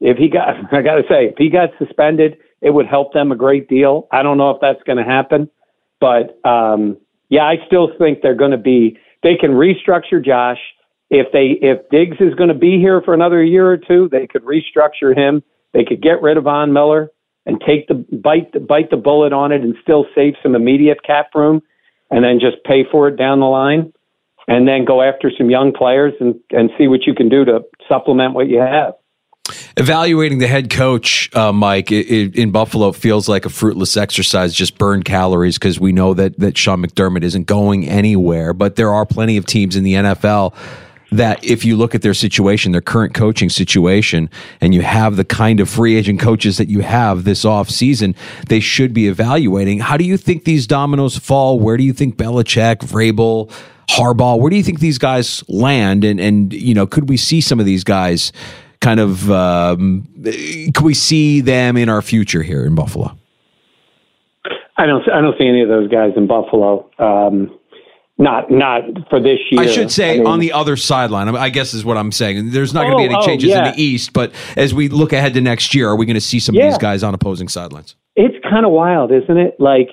if 0.00 0.16
he 0.16 0.28
got. 0.28 0.56
I 0.72 0.82
got 0.82 0.96
to 0.96 1.04
say, 1.08 1.26
if 1.26 1.34
he 1.38 1.48
got 1.48 1.70
suspended, 1.78 2.38
it 2.60 2.70
would 2.70 2.86
help 2.86 3.12
them 3.12 3.32
a 3.32 3.36
great 3.36 3.68
deal. 3.68 4.06
I 4.12 4.22
don't 4.22 4.38
know 4.38 4.50
if 4.50 4.60
that's 4.60 4.82
going 4.84 4.98
to 4.98 5.04
happen. 5.04 5.50
But 6.00 6.38
um, 6.48 6.96
yeah, 7.28 7.44
I 7.44 7.56
still 7.66 7.90
think 7.98 8.20
they're 8.22 8.34
going 8.34 8.50
to 8.50 8.58
be. 8.58 8.98
They 9.22 9.36
can 9.36 9.50
restructure 9.50 10.24
Josh 10.24 10.58
if 11.10 11.26
they 11.32 11.58
if 11.66 11.88
Diggs 11.90 12.16
is 12.20 12.34
going 12.34 12.48
to 12.48 12.54
be 12.54 12.78
here 12.78 13.02
for 13.02 13.14
another 13.14 13.42
year 13.42 13.70
or 13.70 13.76
two. 13.76 14.08
They 14.10 14.26
could 14.26 14.42
restructure 14.42 15.16
him. 15.16 15.42
They 15.72 15.84
could 15.84 16.02
get 16.02 16.22
rid 16.22 16.36
of 16.36 16.44
Von 16.44 16.72
Miller 16.72 17.10
and 17.46 17.60
take 17.66 17.88
the 17.88 17.94
bite 17.94 18.52
the, 18.52 18.60
bite 18.60 18.90
the 18.90 18.96
bullet 18.96 19.32
on 19.32 19.52
it 19.52 19.62
and 19.62 19.74
still 19.82 20.06
save 20.14 20.34
some 20.42 20.54
immediate 20.54 21.02
cap 21.02 21.30
room, 21.34 21.62
and 22.10 22.24
then 22.24 22.40
just 22.40 22.62
pay 22.64 22.84
for 22.90 23.08
it 23.08 23.16
down 23.16 23.40
the 23.40 23.46
line, 23.46 23.92
and 24.48 24.66
then 24.66 24.84
go 24.84 25.02
after 25.02 25.30
some 25.36 25.50
young 25.50 25.72
players 25.72 26.14
and 26.20 26.34
and 26.50 26.70
see 26.78 26.88
what 26.88 27.06
you 27.06 27.14
can 27.14 27.28
do 27.28 27.44
to 27.44 27.60
supplement 27.88 28.34
what 28.34 28.48
you 28.48 28.58
have. 28.58 28.94
Evaluating 29.76 30.38
the 30.38 30.46
head 30.46 30.70
coach, 30.70 31.34
uh, 31.34 31.52
Mike, 31.52 31.90
it, 31.92 32.10
it, 32.10 32.36
in 32.36 32.50
Buffalo 32.50 32.92
feels 32.92 33.28
like 33.28 33.44
a 33.44 33.50
fruitless 33.50 33.96
exercise. 33.96 34.54
Just 34.54 34.78
burn 34.78 35.02
calories 35.02 35.58
because 35.58 35.78
we 35.78 35.92
know 35.92 36.14
that 36.14 36.38
that 36.38 36.56
Sean 36.56 36.84
McDermott 36.84 37.22
isn't 37.22 37.46
going 37.46 37.88
anywhere. 37.88 38.52
But 38.52 38.76
there 38.76 38.92
are 38.92 39.06
plenty 39.06 39.36
of 39.36 39.46
teams 39.46 39.76
in 39.76 39.84
the 39.84 39.94
NFL 39.94 40.54
that 41.12 41.44
if 41.44 41.64
you 41.64 41.76
look 41.76 41.94
at 41.94 42.02
their 42.02 42.14
situation, 42.14 42.72
their 42.72 42.80
current 42.80 43.14
coaching 43.14 43.48
situation, 43.48 44.30
and 44.60 44.74
you 44.74 44.82
have 44.82 45.16
the 45.16 45.24
kind 45.24 45.60
of 45.60 45.68
free 45.68 45.96
agent 45.96 46.20
coaches 46.20 46.56
that 46.58 46.68
you 46.68 46.80
have 46.80 47.24
this 47.24 47.44
off 47.44 47.68
season, 47.68 48.14
they 48.48 48.60
should 48.60 48.94
be 48.94 49.08
evaluating. 49.08 49.80
How 49.80 49.96
do 49.96 50.04
you 50.04 50.16
think 50.16 50.44
these 50.44 50.66
dominoes 50.66 51.18
fall? 51.18 51.58
Where 51.58 51.76
do 51.76 51.82
you 51.82 51.92
think 51.92 52.16
Belichick, 52.16 52.76
Vrabel, 52.78 53.50
Harbaugh, 53.90 54.38
where 54.38 54.50
do 54.50 54.56
you 54.56 54.62
think 54.62 54.78
these 54.78 54.98
guys 54.98 55.42
land? 55.48 56.04
And 56.04 56.20
and 56.20 56.52
you 56.52 56.74
know, 56.74 56.86
could 56.86 57.08
we 57.08 57.16
see 57.16 57.40
some 57.40 57.58
of 57.58 57.66
these 57.66 57.82
guys? 57.82 58.32
Kind 58.80 59.00
of 59.00 59.30
um, 59.30 60.08
can 60.24 60.84
we 60.84 60.94
see 60.94 61.40
them 61.40 61.76
in 61.76 61.88
our 61.88 62.02
future 62.02 62.42
here 62.42 62.64
in 62.64 62.74
Buffalo? 62.74 63.16
I 64.76 64.86
don't. 64.86 65.08
I 65.10 65.20
don't 65.20 65.36
see 65.38 65.46
any 65.46 65.62
of 65.62 65.68
those 65.68 65.88
guys 65.90 66.12
in 66.16 66.26
Buffalo. 66.26 66.90
Um, 66.98 67.58
not 68.16 68.50
not 68.50 68.82
for 69.08 69.20
this 69.20 69.38
year. 69.50 69.60
I 69.60 69.66
should 69.66 69.90
say 69.90 70.14
I 70.14 70.18
mean, 70.18 70.26
on 70.26 70.40
the 70.40 70.52
other 70.52 70.76
sideline. 70.76 71.28
I 71.36 71.50
guess 71.50 71.74
is 71.74 71.84
what 71.84 71.96
I'm 71.96 72.12
saying. 72.12 72.50
There's 72.50 72.72
not 72.72 72.82
going 72.82 72.92
to 72.92 72.98
be 72.98 73.04
any 73.04 73.14
oh, 73.14 73.20
oh, 73.20 73.26
changes 73.26 73.50
yeah. 73.50 73.68
in 73.68 73.74
the 73.74 73.82
East, 73.82 74.12
but 74.12 74.32
as 74.56 74.72
we 74.72 74.88
look 74.88 75.12
ahead 75.12 75.34
to 75.34 75.40
next 75.40 75.74
year, 75.74 75.88
are 75.88 75.96
we 75.96 76.06
going 76.06 76.14
to 76.14 76.20
see 76.20 76.40
some 76.40 76.54
yeah. 76.54 76.64
of 76.64 76.72
these 76.72 76.78
guys 76.78 77.02
on 77.02 77.14
opposing 77.14 77.48
sidelines? 77.48 77.96
It's 78.16 78.36
kind 78.48 78.64
of 78.64 78.72
wild, 78.72 79.12
isn't 79.12 79.36
it? 79.36 79.56
Like 79.58 79.88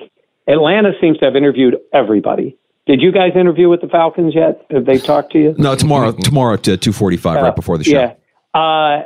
Atlanta 0.47 0.91
seems 1.01 1.17
to 1.19 1.25
have 1.25 1.35
interviewed 1.35 1.77
everybody. 1.93 2.57
Did 2.85 3.01
you 3.01 3.11
guys 3.11 3.31
interview 3.35 3.67
with 3.67 3.81
the 3.81 3.87
Falcons 3.87 4.33
yet? 4.33 4.65
Have 4.71 4.85
they 4.85 4.97
talked 4.97 5.33
to 5.33 5.39
you? 5.39 5.55
No, 5.57 5.75
tomorrow. 5.75 6.13
tomorrow 6.13 6.53
at 6.53 6.63
two 6.63 6.93
forty 6.93 7.17
five, 7.17 7.39
uh, 7.39 7.43
right 7.43 7.55
before 7.55 7.77
the 7.77 7.83
show. 7.83 7.91
Yeah. 7.91 8.13
Uh, 8.53 9.03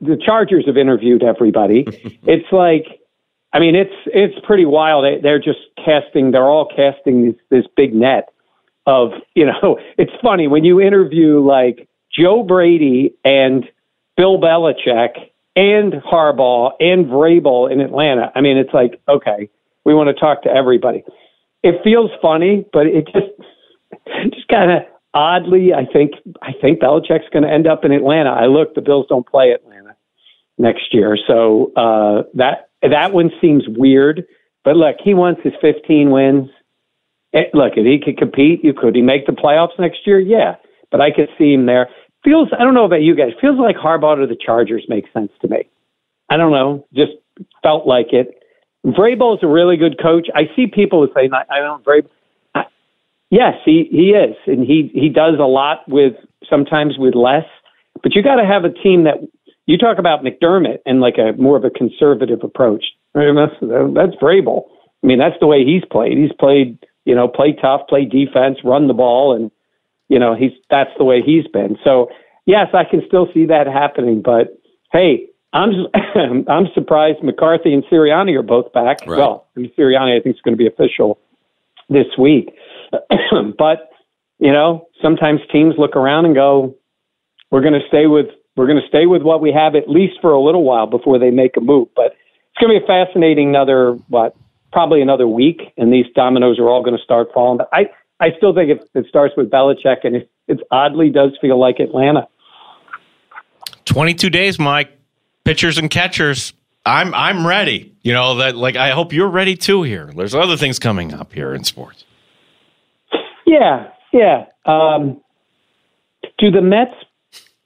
the 0.00 0.16
Chargers 0.24 0.64
have 0.66 0.76
interviewed 0.76 1.22
everybody. 1.22 1.84
it's 2.22 2.50
like, 2.52 2.86
I 3.52 3.58
mean, 3.58 3.74
it's 3.74 3.94
it's 4.06 4.34
pretty 4.46 4.64
wild. 4.64 5.04
They, 5.04 5.20
they're 5.20 5.38
just 5.38 5.60
casting. 5.84 6.30
They're 6.30 6.48
all 6.48 6.68
casting 6.74 7.26
this 7.26 7.34
this 7.50 7.64
big 7.76 7.94
net 7.94 8.28
of 8.86 9.12
you 9.34 9.46
know. 9.46 9.78
It's 9.98 10.12
funny 10.22 10.46
when 10.46 10.64
you 10.64 10.80
interview 10.80 11.40
like 11.40 11.88
Joe 12.12 12.42
Brady 12.42 13.14
and 13.24 13.64
Bill 14.16 14.38
Belichick 14.38 15.30
and 15.54 15.92
Harbaugh 15.92 16.72
and 16.80 17.06
Vrabel 17.06 17.70
in 17.70 17.80
Atlanta. 17.80 18.32
I 18.34 18.40
mean, 18.40 18.56
it's 18.56 18.72
like 18.72 19.00
okay, 19.08 19.50
we 19.84 19.94
want 19.94 20.08
to 20.08 20.14
talk 20.14 20.42
to 20.42 20.50
everybody. 20.50 21.04
It 21.62 21.82
feels 21.84 22.10
funny, 22.20 22.64
but 22.72 22.86
it 22.86 23.06
just 23.06 23.30
just 24.34 24.48
kind 24.48 24.70
of 24.70 24.82
oddly, 25.14 25.72
I 25.74 25.84
think 25.90 26.12
I 26.42 26.52
think 26.60 26.80
Belichick's 26.80 27.28
going 27.32 27.44
to 27.44 27.50
end 27.50 27.66
up 27.66 27.84
in 27.84 27.92
Atlanta. 27.92 28.30
I 28.30 28.46
look, 28.46 28.74
the 28.74 28.80
Bills 28.80 29.06
don't 29.08 29.26
play 29.26 29.50
Atlanta 29.50 29.96
next 30.58 30.92
year, 30.92 31.16
so 31.26 31.72
uh, 31.76 32.22
that 32.34 32.70
that 32.82 33.12
one 33.12 33.30
seems 33.40 33.64
weird. 33.68 34.24
But 34.64 34.76
look, 34.76 34.96
he 35.02 35.14
wants 35.14 35.40
his 35.42 35.54
15 35.60 36.10
wins. 36.10 36.48
It, 37.32 37.50
look, 37.54 37.72
if 37.76 37.84
he 37.84 37.98
could 37.98 38.18
compete, 38.18 38.62
you 38.62 38.72
could 38.74 38.94
he 38.94 39.02
make 39.02 39.26
the 39.26 39.32
playoffs 39.32 39.78
next 39.78 40.06
year? 40.06 40.20
Yeah, 40.20 40.56
but 40.90 41.00
I 41.00 41.10
could 41.10 41.28
see 41.38 41.52
him 41.52 41.66
there. 41.66 41.88
Feels 42.24 42.48
I 42.58 42.62
don't 42.62 42.74
know 42.74 42.84
about 42.84 43.02
you 43.02 43.16
guys. 43.16 43.30
Feels 43.40 43.58
like 43.58 43.76
Harbaugh 43.76 44.20
to 44.20 44.26
the 44.26 44.36
Chargers 44.36 44.84
makes 44.88 45.12
sense 45.12 45.32
to 45.40 45.48
me. 45.48 45.68
I 46.30 46.36
don't 46.36 46.52
know, 46.52 46.86
just 46.94 47.12
felt 47.62 47.86
like 47.86 48.12
it. 48.12 48.38
Vrabel 48.86 49.36
is 49.36 49.42
a 49.42 49.46
really 49.46 49.76
good 49.76 50.00
coach. 50.02 50.28
I 50.34 50.50
see 50.56 50.66
people 50.66 51.06
who 51.06 51.12
say 51.14 51.28
I 51.32 51.58
don't 51.60 51.84
Vrabel. 51.84 52.08
Yes, 53.32 53.54
he, 53.64 53.88
he 53.90 54.10
is, 54.10 54.36
and 54.46 54.60
he 54.60 54.90
he 54.92 55.08
does 55.08 55.36
a 55.40 55.48
lot 55.48 55.88
with 55.88 56.12
sometimes 56.50 56.98
with 56.98 57.14
less. 57.14 57.46
But 58.02 58.14
you 58.14 58.22
got 58.22 58.36
to 58.36 58.44
have 58.44 58.64
a 58.64 58.70
team 58.70 59.04
that 59.04 59.26
you 59.64 59.78
talk 59.78 59.98
about 59.98 60.22
McDermott 60.22 60.80
and 60.84 61.00
like 61.00 61.16
a 61.16 61.32
more 61.40 61.56
of 61.56 61.64
a 61.64 61.70
conservative 61.70 62.40
approach. 62.42 62.84
Right? 63.14 63.32
That's 63.34 63.58
that's 63.60 64.22
Vrabel. 64.22 64.64
I 65.02 65.06
mean, 65.06 65.18
that's 65.18 65.36
the 65.40 65.46
way 65.46 65.64
he's 65.64 65.82
played. 65.90 66.18
He's 66.18 66.32
played, 66.38 66.78
you 67.06 67.14
know, 67.14 67.26
play 67.26 67.56
tough, 67.58 67.80
play 67.88 68.04
defense, 68.04 68.58
run 68.64 68.86
the 68.86 68.92
ball, 68.92 69.34
and 69.34 69.50
you 70.10 70.18
know 70.18 70.34
he's 70.34 70.52
that's 70.68 70.92
the 70.98 71.04
way 71.04 71.22
he's 71.24 71.46
been. 71.46 71.78
So 71.82 72.08
yes, 72.44 72.68
I 72.74 72.84
can 72.84 73.00
still 73.08 73.28
see 73.32 73.46
that 73.46 73.66
happening. 73.66 74.20
But 74.20 74.60
hey, 74.92 75.28
I'm 75.54 75.86
I'm 76.48 76.66
surprised 76.74 77.22
McCarthy 77.22 77.72
and 77.72 77.82
Sirianni 77.84 78.38
are 78.38 78.42
both 78.42 78.70
back. 78.74 79.06
Right. 79.06 79.16
Well, 79.16 79.48
I 79.56 79.60
mean, 79.60 79.72
Sirianni 79.78 80.18
I 80.18 80.22
think 80.22 80.36
is 80.36 80.42
going 80.42 80.52
to 80.52 80.58
be 80.58 80.66
official 80.66 81.18
this 81.88 82.06
week. 82.18 82.52
but 83.58 83.90
you 84.38 84.52
know, 84.52 84.86
sometimes 85.00 85.40
teams 85.52 85.74
look 85.78 85.96
around 85.96 86.26
and 86.26 86.34
go, 86.34 86.74
"We're 87.50 87.60
going 87.60 87.74
to 87.74 87.86
stay 87.88 88.06
with 88.06 88.26
we're 88.56 88.66
going 88.66 88.80
to 88.80 88.88
stay 88.88 89.06
with 89.06 89.22
what 89.22 89.40
we 89.40 89.52
have 89.52 89.74
at 89.74 89.88
least 89.88 90.14
for 90.20 90.32
a 90.32 90.40
little 90.40 90.64
while 90.64 90.86
before 90.86 91.18
they 91.18 91.30
make 91.30 91.56
a 91.56 91.60
move." 91.60 91.88
But 91.94 92.16
it's 92.50 92.58
going 92.60 92.74
to 92.74 92.80
be 92.80 92.84
a 92.84 92.86
fascinating 92.86 93.48
another 93.50 93.92
what 94.08 94.36
probably 94.72 95.02
another 95.02 95.28
week, 95.28 95.60
and 95.76 95.92
these 95.92 96.06
dominoes 96.14 96.58
are 96.58 96.68
all 96.68 96.82
going 96.82 96.96
to 96.96 97.02
start 97.02 97.28
falling. 97.32 97.58
But 97.58 97.68
I 97.72 97.90
I 98.20 98.30
still 98.36 98.54
think 98.54 98.70
it, 98.70 98.88
it 98.94 99.06
starts 99.08 99.34
with 99.36 99.50
Belichick, 99.50 100.04
and 100.04 100.16
it, 100.16 100.30
it 100.48 100.60
oddly 100.70 101.10
does 101.10 101.36
feel 101.40 101.58
like 101.58 101.80
Atlanta. 101.80 102.28
Twenty 103.84 104.14
two 104.14 104.30
days, 104.30 104.58
Mike. 104.58 104.90
Pitchers 105.44 105.76
and 105.76 105.90
catchers. 105.90 106.52
I'm 106.84 107.14
I'm 107.14 107.46
ready. 107.46 107.94
You 108.02 108.12
know 108.12 108.36
that 108.36 108.56
like 108.56 108.76
I 108.76 108.90
hope 108.90 109.12
you're 109.12 109.28
ready 109.28 109.56
too 109.56 109.82
here. 109.82 110.10
There's 110.14 110.34
other 110.34 110.56
things 110.56 110.78
coming 110.78 111.12
up 111.12 111.32
here 111.32 111.54
in 111.54 111.64
sports. 111.64 112.04
Yeah, 113.52 113.88
yeah. 114.12 114.46
Um, 114.64 115.20
do 116.38 116.50
the 116.50 116.62
Mets 116.62 116.94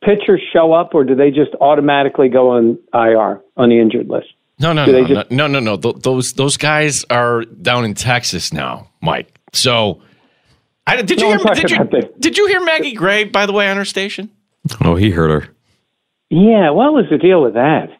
pitchers 0.05 0.43
show 0.53 0.73
up, 0.73 0.95
or 0.95 1.05
do 1.05 1.15
they 1.15 1.31
just 1.31 1.53
automatically 1.61 2.29
go 2.29 2.51
on 2.51 2.79
IR 2.93 3.41
on 3.57 3.69
the 3.69 3.79
injured 3.81 4.09
list? 4.09 4.27
No, 4.59 4.73
no, 4.73 4.87
no, 4.87 5.07
just- 5.07 5.31
no, 5.31 5.47
no, 5.47 5.61
no, 5.61 5.77
no. 5.77 5.93
Those 5.93 6.33
those 6.33 6.57
guys 6.57 7.05
are 7.11 7.45
down 7.45 7.85
in 7.85 7.95
Texas 7.95 8.53
now, 8.53 8.89
Mike. 9.01 9.29
So 9.53 10.01
I, 10.87 11.03
did 11.03 11.21
No, 11.21 11.29
you 11.29 11.33
I'm 11.35 11.41
hear? 11.41 11.55
Did 11.55 11.71
you, 11.71 12.15
did 12.19 12.39
you 12.39 12.47
hear 12.49 12.61
Maggie 12.65 12.93
Gray? 12.95 13.25
By 13.25 13.47
the 13.47 13.53
way, 13.53 13.69
on 13.69 13.77
her 13.77 13.85
station. 13.85 14.31
Oh, 14.83 14.97
he 14.97 15.11
heard 15.11 15.31
her. 15.31 15.49
Yeah, 16.31 16.71
what 16.71 16.93
was 16.93 17.05
the 17.11 17.19
deal 17.19 17.43
with 17.43 17.55
that? 17.55 17.91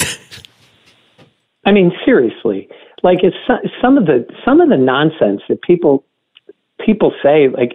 I 1.64 1.72
mean, 1.72 1.92
seriously, 2.04 2.68
like 3.02 3.18
it's 3.22 3.36
some 3.80 3.98
of 3.98 4.06
the 4.06 4.26
some 4.44 4.60
of 4.60 4.68
the 4.68 4.76
nonsense 4.76 5.42
that 5.48 5.62
people 5.62 6.04
people 6.84 7.12
say. 7.22 7.48
Like, 7.48 7.72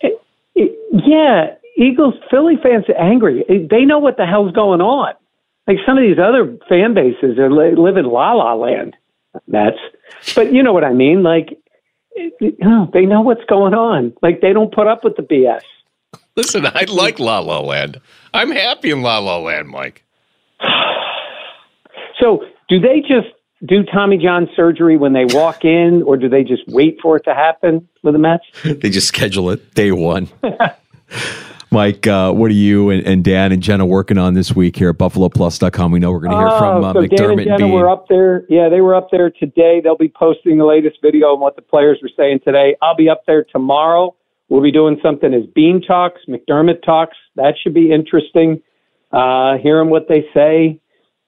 it, 0.00 0.20
it, 0.54 0.78
yeah, 1.06 1.54
Eagles 1.76 2.14
Philly 2.30 2.56
fans 2.62 2.84
are 2.88 3.00
angry. 3.00 3.44
They 3.48 3.84
know 3.84 3.98
what 3.98 4.16
the 4.16 4.26
hell's 4.26 4.52
going 4.52 4.80
on. 4.80 5.14
Like 5.66 5.78
some 5.86 5.96
of 5.96 6.02
these 6.02 6.18
other 6.18 6.56
fan 6.68 6.94
bases 6.94 7.38
are 7.38 7.50
li- 7.50 7.76
live 7.76 7.96
in 7.96 8.06
la 8.06 8.32
la 8.32 8.54
land. 8.54 8.96
That's, 9.48 9.78
but 10.34 10.52
you 10.52 10.62
know 10.62 10.72
what 10.72 10.84
I 10.84 10.92
mean. 10.92 11.22
Like, 11.22 11.58
it, 12.12 12.56
oh, 12.64 12.90
they 12.92 13.06
know 13.06 13.20
what's 13.20 13.44
going 13.48 13.74
on. 13.74 14.12
Like 14.22 14.40
they 14.40 14.52
don't 14.52 14.74
put 14.74 14.86
up 14.86 15.04
with 15.04 15.16
the 15.16 15.22
BS. 15.22 15.62
Listen, 16.36 16.66
I 16.66 16.84
like 16.88 17.18
La 17.18 17.38
La 17.38 17.60
Land. 17.60 18.00
I'm 18.34 18.50
happy 18.50 18.90
in 18.90 19.02
La 19.02 19.18
La 19.18 19.38
Land, 19.38 19.68
Mike. 19.68 20.04
So, 22.20 22.44
do 22.68 22.78
they 22.78 23.00
just 23.00 23.34
do 23.64 23.82
Tommy 23.84 24.18
John 24.18 24.48
surgery 24.56 24.96
when 24.96 25.12
they 25.12 25.24
walk 25.26 25.64
in, 25.64 26.02
or 26.02 26.16
do 26.16 26.28
they 26.28 26.42
just 26.44 26.62
wait 26.68 26.98
for 27.00 27.16
it 27.16 27.24
to 27.24 27.34
happen 27.34 27.88
with 28.02 28.14
the 28.14 28.18
Mets? 28.18 28.44
They 28.64 28.90
just 28.90 29.08
schedule 29.08 29.50
it 29.50 29.74
day 29.74 29.92
one. 29.92 30.28
Mike, 31.70 32.06
uh, 32.06 32.30
what 32.32 32.50
are 32.50 32.54
you 32.54 32.90
and, 32.90 33.06
and 33.06 33.24
Dan 33.24 33.50
and 33.50 33.62
Jenna 33.62 33.86
working 33.86 34.18
on 34.18 34.34
this 34.34 34.54
week 34.54 34.76
here 34.76 34.90
at 34.90 34.98
BuffaloPlus.com? 34.98 35.90
We 35.90 36.00
know 36.00 36.10
we're 36.12 36.20
going 36.20 36.32
to 36.32 36.36
hear 36.38 36.58
from 36.58 36.84
uh, 36.84 36.90
Oh, 36.90 36.92
so 36.92 37.06
Dan 37.06 37.30
and 37.30 37.38
McDermott 37.40 37.44
Jenna 37.44 37.56
Beane. 37.58 37.72
were 37.72 37.88
up 37.88 38.08
there. 38.08 38.44
Yeah, 38.50 38.68
they 38.68 38.82
were 38.82 38.94
up 38.94 39.08
there 39.10 39.30
today. 39.30 39.80
They'll 39.82 39.96
be 39.96 40.12
posting 40.14 40.58
the 40.58 40.66
latest 40.66 40.98
video 41.00 41.28
on 41.28 41.40
what 41.40 41.56
the 41.56 41.62
players 41.62 41.98
were 42.02 42.10
saying 42.14 42.40
today. 42.44 42.76
I'll 42.82 42.94
be 42.96 43.08
up 43.08 43.22
there 43.26 43.44
tomorrow. 43.44 44.14
We'll 44.50 44.60
be 44.62 44.70
doing 44.70 44.98
something 45.02 45.32
as 45.32 45.46
Beane 45.54 45.80
Talks, 45.80 46.20
McDermott 46.28 46.82
Talks. 46.84 47.16
That 47.36 47.54
should 47.62 47.72
be 47.72 47.90
interesting. 47.90 48.60
Uh, 49.10 49.56
hearing 49.56 49.88
what 49.88 50.08
they 50.08 50.26
say. 50.34 50.78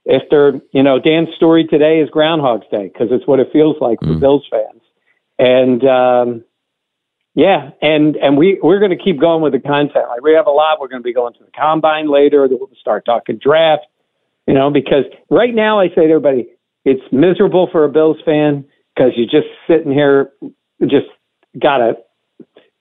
If 0.04 0.22
they're, 0.30 0.60
you 0.72 0.82
know, 0.82 0.98
Dan's 0.98 1.34
story 1.34 1.66
today 1.66 2.00
is 2.00 2.10
Groundhog's 2.10 2.66
Day 2.70 2.90
because 2.92 3.08
it's 3.10 3.26
what 3.26 3.40
it 3.40 3.48
feels 3.52 3.76
like 3.80 3.98
for 4.00 4.14
Bills 4.14 4.46
fans. 4.50 4.82
And 5.38 5.82
um, 5.84 6.44
yeah, 7.34 7.70
and 7.82 8.14
and 8.16 8.36
we 8.36 8.60
we're 8.62 8.78
going 8.78 8.96
to 8.96 9.02
keep 9.02 9.18
going 9.18 9.42
with 9.42 9.52
the 9.52 9.60
content. 9.60 10.06
Like 10.08 10.22
we 10.22 10.34
have 10.34 10.46
a 10.46 10.50
lot. 10.50 10.78
We're 10.80 10.88
going 10.88 11.02
to 11.02 11.04
be 11.04 11.14
going 11.14 11.32
to 11.34 11.44
the 11.44 11.50
combine 11.50 12.10
later. 12.10 12.46
We'll 12.48 12.68
start 12.78 13.04
talking 13.04 13.38
draft. 13.38 13.86
You 14.46 14.54
know, 14.54 14.70
because 14.70 15.04
right 15.30 15.54
now 15.54 15.80
I 15.80 15.88
say 15.88 16.06
to 16.06 16.12
everybody, 16.12 16.48
it's 16.84 17.02
miserable 17.10 17.68
for 17.72 17.84
a 17.84 17.88
Bills 17.88 18.18
fan 18.24 18.64
because 18.94 19.12
you're 19.16 19.26
just 19.26 19.48
sitting 19.66 19.90
here, 19.90 20.30
just 20.82 21.06
gotta 21.60 21.94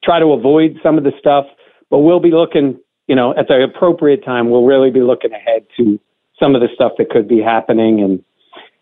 try 0.03 0.19
to 0.19 0.33
avoid 0.33 0.77
some 0.83 0.97
of 0.97 1.03
the 1.03 1.13
stuff. 1.17 1.45
But 1.89 1.99
we'll 1.99 2.19
be 2.19 2.31
looking, 2.31 2.79
you 3.07 3.15
know, 3.15 3.33
at 3.35 3.47
the 3.47 3.63
appropriate 3.63 4.25
time. 4.25 4.49
We'll 4.49 4.65
really 4.65 4.91
be 4.91 5.01
looking 5.01 5.31
ahead 5.31 5.65
to 5.77 5.99
some 6.43 6.55
of 6.55 6.61
the 6.61 6.67
stuff 6.75 6.93
that 6.97 7.09
could 7.09 7.27
be 7.27 7.39
happening. 7.41 8.01
And 8.01 8.23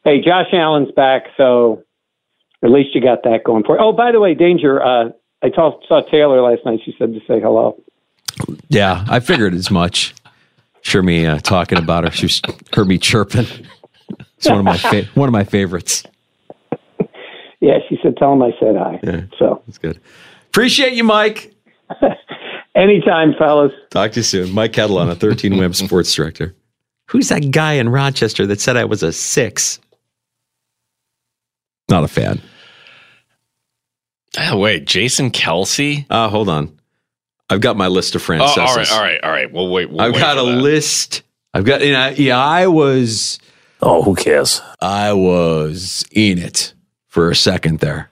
hey, 0.03 0.19
Josh 0.19 0.47
Allen's 0.51 0.91
back, 0.91 1.25
so 1.37 1.83
at 2.63 2.71
least 2.71 2.95
you 2.95 3.01
got 3.01 3.23
that 3.23 3.43
going 3.45 3.63
for. 3.63 3.75
you. 3.75 3.81
Oh, 3.83 3.93
by 3.93 4.11
the 4.11 4.19
way, 4.19 4.33
Danger. 4.33 4.83
Uh, 4.83 5.09
I 5.43 5.49
saw, 5.51 5.79
saw 5.87 6.01
Taylor 6.09 6.41
last 6.41 6.65
night. 6.65 6.79
She 6.83 6.95
said 6.97 7.13
to 7.13 7.19
say 7.27 7.39
hello. 7.39 7.81
Yeah, 8.69 9.05
I 9.07 9.19
figured 9.19 9.53
as 9.53 9.69
much. 9.69 10.15
Sure, 10.81 11.03
me 11.03 11.27
uh, 11.27 11.37
talking 11.39 11.77
about 11.77 12.05
her. 12.05 12.11
She 12.11 12.27
heard 12.73 12.87
me 12.87 12.97
chirping. 12.97 13.45
It's 14.37 14.49
one 14.49 14.57
of 14.57 14.65
my 14.65 14.77
fa- 14.77 15.07
one 15.13 15.29
of 15.29 15.33
my 15.33 15.43
favorites. 15.43 16.03
Yeah, 17.59 17.77
she 17.87 17.99
said, 18.01 18.17
tell 18.17 18.33
him 18.33 18.41
I 18.41 18.51
said 18.59 18.75
hi. 18.75 18.99
Yeah. 19.03 19.21
So 19.37 19.61
That's 19.67 19.77
good. 19.77 19.99
Appreciate 20.47 20.93
you, 20.93 21.03
Mike. 21.03 21.53
anytime, 22.75 23.33
fellas. 23.37 23.71
Talk 23.91 24.11
to 24.13 24.19
you 24.19 24.23
soon. 24.23 24.51
Mike 24.51 24.73
Catalana 24.73 25.15
13 25.15 25.57
Web 25.57 25.75
Sports 25.75 26.13
Director. 26.13 26.55
Who's 27.11 27.27
that 27.29 27.51
guy 27.51 27.73
in 27.73 27.89
Rochester 27.89 28.47
that 28.47 28.61
said 28.61 28.77
I 28.77 28.85
was 28.85 29.03
a 29.03 29.11
six? 29.11 29.79
Not 31.89 32.05
a 32.05 32.07
fan. 32.07 32.41
Oh, 34.39 34.57
wait, 34.57 34.85
Jason 34.85 35.29
Kelce. 35.29 36.05
Uh, 36.09 36.29
hold 36.29 36.47
on. 36.47 36.77
I've 37.49 37.59
got 37.59 37.75
my 37.75 37.87
list 37.87 38.15
of 38.15 38.21
Oh, 38.29 38.33
all 38.35 38.55
right, 38.77 38.91
all 38.91 39.01
right, 39.01 39.19
all 39.23 39.29
right. 39.29 39.51
We'll 39.51 39.69
wait. 39.69 39.89
We'll 39.89 39.99
I've 39.99 40.13
wait 40.13 40.19
got 40.21 40.37
a 40.37 40.43
that. 40.43 40.61
list. 40.61 41.23
I've 41.53 41.65
got, 41.65 41.85
you 41.85 41.91
know, 41.91 42.13
yeah, 42.15 42.39
I 42.39 42.67
was, 42.67 43.39
Oh, 43.81 44.01
who 44.03 44.15
cares? 44.15 44.61
I 44.79 45.11
was 45.11 46.05
in 46.13 46.37
it 46.37 46.73
for 47.09 47.29
a 47.29 47.35
second 47.35 47.79
there. 47.79 48.09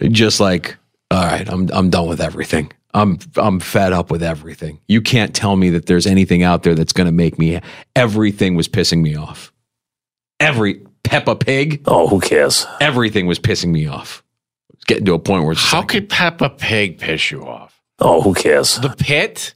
Just 0.00 0.38
like, 0.38 0.76
all 1.10 1.24
right, 1.24 1.48
I'm, 1.50 1.68
I'm 1.72 1.90
done 1.90 2.08
with 2.08 2.20
everything. 2.20 2.72
I'm, 2.96 3.18
I'm 3.36 3.60
fed 3.60 3.92
up 3.92 4.10
with 4.10 4.22
everything. 4.22 4.80
You 4.88 5.00
can't 5.02 5.34
tell 5.34 5.54
me 5.56 5.70
that 5.70 5.86
there's 5.86 6.06
anything 6.06 6.42
out 6.42 6.62
there 6.62 6.74
that's 6.74 6.92
going 6.92 7.06
to 7.06 7.12
make 7.12 7.38
me, 7.38 7.60
everything 7.94 8.54
was 8.56 8.68
pissing 8.68 9.02
me 9.02 9.14
off. 9.16 9.52
Every, 10.40 10.82
Peppa 11.04 11.36
Pig, 11.36 11.82
Oh, 11.86 12.08
who 12.08 12.20
cares? 12.20 12.66
everything 12.80 13.26
was 13.26 13.38
pissing 13.38 13.70
me 13.70 13.86
off. 13.86 14.22
It's 14.74 14.84
getting 14.84 15.04
to 15.06 15.14
a 15.14 15.18
point 15.18 15.44
where 15.44 15.52
it's 15.52 15.60
How 15.62 15.78
like, 15.80 15.88
could 15.88 16.08
Peppa 16.08 16.50
Pig 16.50 16.98
piss 16.98 17.30
you 17.30 17.46
off? 17.46 17.80
Oh, 17.98 18.20
who 18.22 18.34
cares? 18.34 18.76
The 18.76 18.90
pit? 18.90 19.54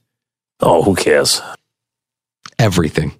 Oh, 0.61 0.81
who 0.83 0.95
cares? 0.95 1.41
everything. 2.59 3.11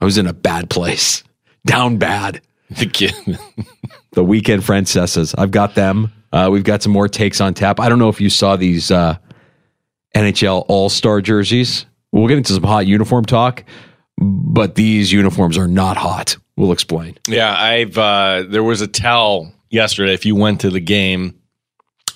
I 0.00 0.04
was 0.04 0.18
in 0.18 0.26
a 0.26 0.32
bad 0.32 0.70
place, 0.70 1.24
down 1.66 1.96
bad. 1.98 2.40
The 2.70 2.86
kid. 2.86 3.14
the 4.12 4.24
weekend 4.24 4.64
Francesas. 4.64 5.34
I've 5.36 5.50
got 5.50 5.74
them. 5.74 6.12
Uh, 6.32 6.48
we've 6.52 6.64
got 6.64 6.82
some 6.82 6.92
more 6.92 7.08
takes 7.08 7.40
on 7.40 7.54
tap. 7.54 7.78
I 7.80 7.88
don't 7.88 7.98
know 7.98 8.08
if 8.08 8.20
you 8.20 8.28
saw 8.30 8.56
these 8.56 8.90
uh, 8.90 9.16
NHL 10.16 10.64
All 10.68 10.88
Star 10.88 11.20
jerseys. 11.20 11.86
We'll 12.10 12.26
get 12.26 12.38
into 12.38 12.54
some 12.54 12.62
hot 12.62 12.86
uniform 12.86 13.26
talk, 13.26 13.64
but 14.18 14.74
these 14.74 15.12
uniforms 15.12 15.58
are 15.58 15.68
not 15.68 15.96
hot. 15.98 16.36
We'll 16.56 16.72
explain. 16.72 17.18
Yeah, 17.28 17.54
I've 17.54 17.98
uh 17.98 18.44
there 18.48 18.62
was 18.62 18.80
a 18.80 18.86
tell 18.86 19.52
yesterday 19.70 20.14
if 20.14 20.24
you 20.24 20.34
went 20.34 20.60
to 20.62 20.70
the 20.70 20.80
game. 20.80 21.38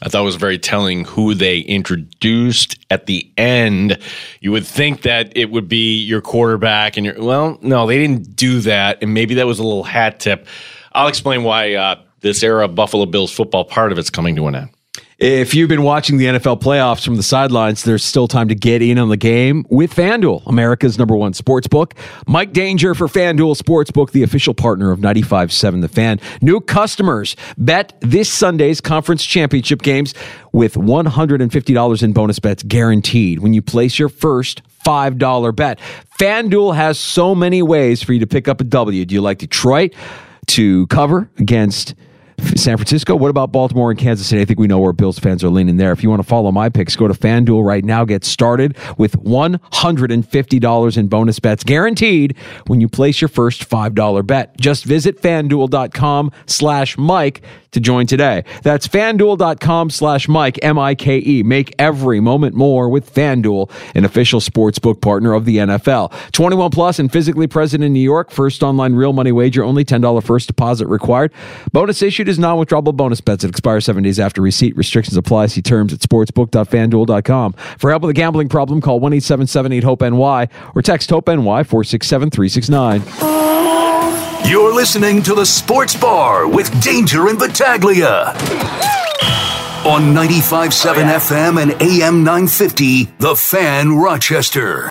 I 0.02 0.08
thought 0.08 0.22
it 0.22 0.24
was 0.24 0.36
very 0.36 0.58
telling 0.58 1.04
who 1.04 1.34
they 1.34 1.58
introduced 1.58 2.78
at 2.88 3.04
the 3.04 3.30
end. 3.36 3.98
You 4.40 4.50
would 4.52 4.66
think 4.66 5.02
that 5.02 5.36
it 5.36 5.50
would 5.50 5.68
be 5.68 5.98
your 5.98 6.22
quarterback 6.22 6.96
and 6.96 7.04
your 7.04 7.22
well, 7.22 7.58
no, 7.60 7.86
they 7.86 7.98
didn't 7.98 8.34
do 8.34 8.60
that 8.60 9.02
and 9.02 9.12
maybe 9.12 9.34
that 9.34 9.46
was 9.46 9.58
a 9.58 9.62
little 9.62 9.84
hat 9.84 10.20
tip. 10.20 10.46
I'll 10.92 11.08
explain 11.08 11.42
why 11.42 11.74
uh 11.74 11.96
this 12.20 12.42
era 12.42 12.64
of 12.64 12.74
Buffalo 12.74 13.04
Bills 13.04 13.30
football 13.30 13.66
part 13.66 13.92
of 13.92 13.98
it's 13.98 14.10
coming 14.10 14.36
to 14.36 14.46
an 14.46 14.54
end. 14.54 14.70
If 15.20 15.54
you've 15.54 15.68
been 15.68 15.82
watching 15.82 16.16
the 16.16 16.24
NFL 16.24 16.62
playoffs 16.62 17.04
from 17.04 17.16
the 17.16 17.22
sidelines, 17.22 17.84
there's 17.84 18.02
still 18.02 18.26
time 18.26 18.48
to 18.48 18.54
get 18.54 18.80
in 18.80 18.98
on 18.98 19.10
the 19.10 19.18
game 19.18 19.66
with 19.68 19.94
FanDuel, 19.94 20.46
America's 20.46 20.96
number 20.96 21.14
one 21.14 21.34
sports 21.34 21.66
book. 21.66 21.94
Mike 22.26 22.54
Danger 22.54 22.94
for 22.94 23.06
FanDuel 23.06 23.54
Sportsbook, 23.54 24.12
the 24.12 24.22
official 24.22 24.54
partner 24.54 24.90
of 24.90 25.00
95.7 25.00 25.82
The 25.82 25.88
Fan. 25.88 26.20
New 26.40 26.58
customers 26.58 27.36
bet 27.58 27.98
this 28.00 28.32
Sunday's 28.32 28.80
conference 28.80 29.22
championship 29.22 29.82
games 29.82 30.14
with 30.52 30.76
$150 30.76 32.02
in 32.02 32.12
bonus 32.14 32.38
bets 32.38 32.62
guaranteed 32.62 33.40
when 33.40 33.52
you 33.52 33.60
place 33.60 33.98
your 33.98 34.08
first 34.08 34.62
$5 34.86 35.54
bet. 35.54 35.78
FanDuel 36.18 36.74
has 36.74 36.98
so 36.98 37.34
many 37.34 37.60
ways 37.60 38.02
for 38.02 38.14
you 38.14 38.20
to 38.20 38.26
pick 38.26 38.48
up 38.48 38.62
a 38.62 38.64
W. 38.64 39.04
Do 39.04 39.14
you 39.14 39.20
like 39.20 39.36
Detroit 39.36 39.94
to 40.46 40.86
cover 40.86 41.28
against 41.36 41.94
San 42.56 42.76
Francisco. 42.76 43.14
What 43.16 43.30
about 43.30 43.52
Baltimore 43.52 43.90
and 43.90 43.98
Kansas 43.98 44.26
City? 44.26 44.42
I 44.42 44.44
think 44.44 44.58
we 44.58 44.66
know 44.66 44.78
where 44.78 44.92
Bills 44.92 45.18
fans 45.18 45.44
are 45.44 45.50
leaning 45.50 45.76
there. 45.76 45.92
If 45.92 46.02
you 46.02 46.10
want 46.10 46.20
to 46.22 46.28
follow 46.28 46.50
my 46.52 46.68
picks, 46.68 46.96
go 46.96 47.08
to 47.08 47.14
FanDuel 47.14 47.64
right 47.64 47.84
now. 47.84 48.04
Get 48.04 48.24
started 48.24 48.76
with 48.98 49.12
$150 49.24 50.96
in 50.96 51.08
bonus 51.08 51.38
bets 51.38 51.64
guaranteed 51.64 52.36
when 52.66 52.80
you 52.80 52.88
place 52.88 53.20
your 53.20 53.28
first 53.28 53.68
$5 53.68 54.26
bet. 54.26 54.56
Just 54.58 54.84
visit 54.84 55.20
fanduel.com 55.20 56.32
slash 56.46 56.98
Mike 56.98 57.42
to 57.72 57.80
join 57.80 58.06
today. 58.06 58.44
That's 58.62 58.86
fanduel.com 58.88 59.90
slash 59.90 60.28
Mike, 60.28 60.58
M 60.62 60.78
I 60.78 60.94
K 60.94 61.18
E. 61.18 61.42
Make 61.42 61.74
every 61.78 62.20
moment 62.20 62.54
more 62.54 62.88
with 62.88 63.12
FanDuel, 63.14 63.70
an 63.94 64.04
official 64.04 64.40
sportsbook 64.40 65.00
partner 65.00 65.32
of 65.32 65.44
the 65.44 65.58
NFL. 65.58 66.12
21 66.32 66.70
plus 66.70 66.98
and 66.98 67.10
physically 67.10 67.46
present 67.46 67.82
in 67.82 67.92
New 67.92 68.00
York. 68.00 68.30
First 68.30 68.62
online 68.62 68.94
real 68.94 69.12
money 69.12 69.32
wager, 69.32 69.62
only 69.64 69.84
$10 69.84 70.22
first 70.22 70.46
deposit 70.46 70.86
required. 70.86 71.32
Bonus 71.72 72.02
issued 72.02 72.28
is 72.28 72.38
non 72.38 72.58
withdrawable 72.58 72.96
bonus 72.96 73.20
bets 73.20 73.42
that 73.42 73.48
expire 73.48 73.80
seven 73.80 74.02
days 74.02 74.18
after 74.18 74.40
receipt. 74.40 74.76
Restrictions 74.76 75.16
apply. 75.16 75.46
See 75.46 75.62
terms 75.62 75.92
at 75.92 76.00
sportsbook.fanduel.com. 76.00 77.52
For 77.78 77.90
help 77.90 78.02
with 78.02 78.10
a 78.10 78.14
gambling 78.14 78.48
problem, 78.48 78.80
call 78.80 79.00
1 79.00 79.12
877 79.14 79.82
HOPE 79.82 80.02
NY 80.02 80.48
or 80.74 80.82
text 80.82 81.10
HOPE 81.10 81.28
NY 81.28 81.62
467 81.64 82.30
369. 82.30 83.49
You're 84.44 84.74
listening 84.74 85.22
to 85.24 85.34
the 85.34 85.46
Sports 85.46 85.94
Bar 85.94 86.48
with 86.48 86.68
Danger 86.82 87.28
and 87.28 87.38
Battaglia 87.38 88.32
on 89.86 90.12
95.7 90.12 90.94
FM 91.14 91.62
and 91.62 91.80
AM 91.80 92.24
950, 92.24 93.04
The 93.18 93.36
Fan 93.36 93.92
Rochester. 93.96 94.90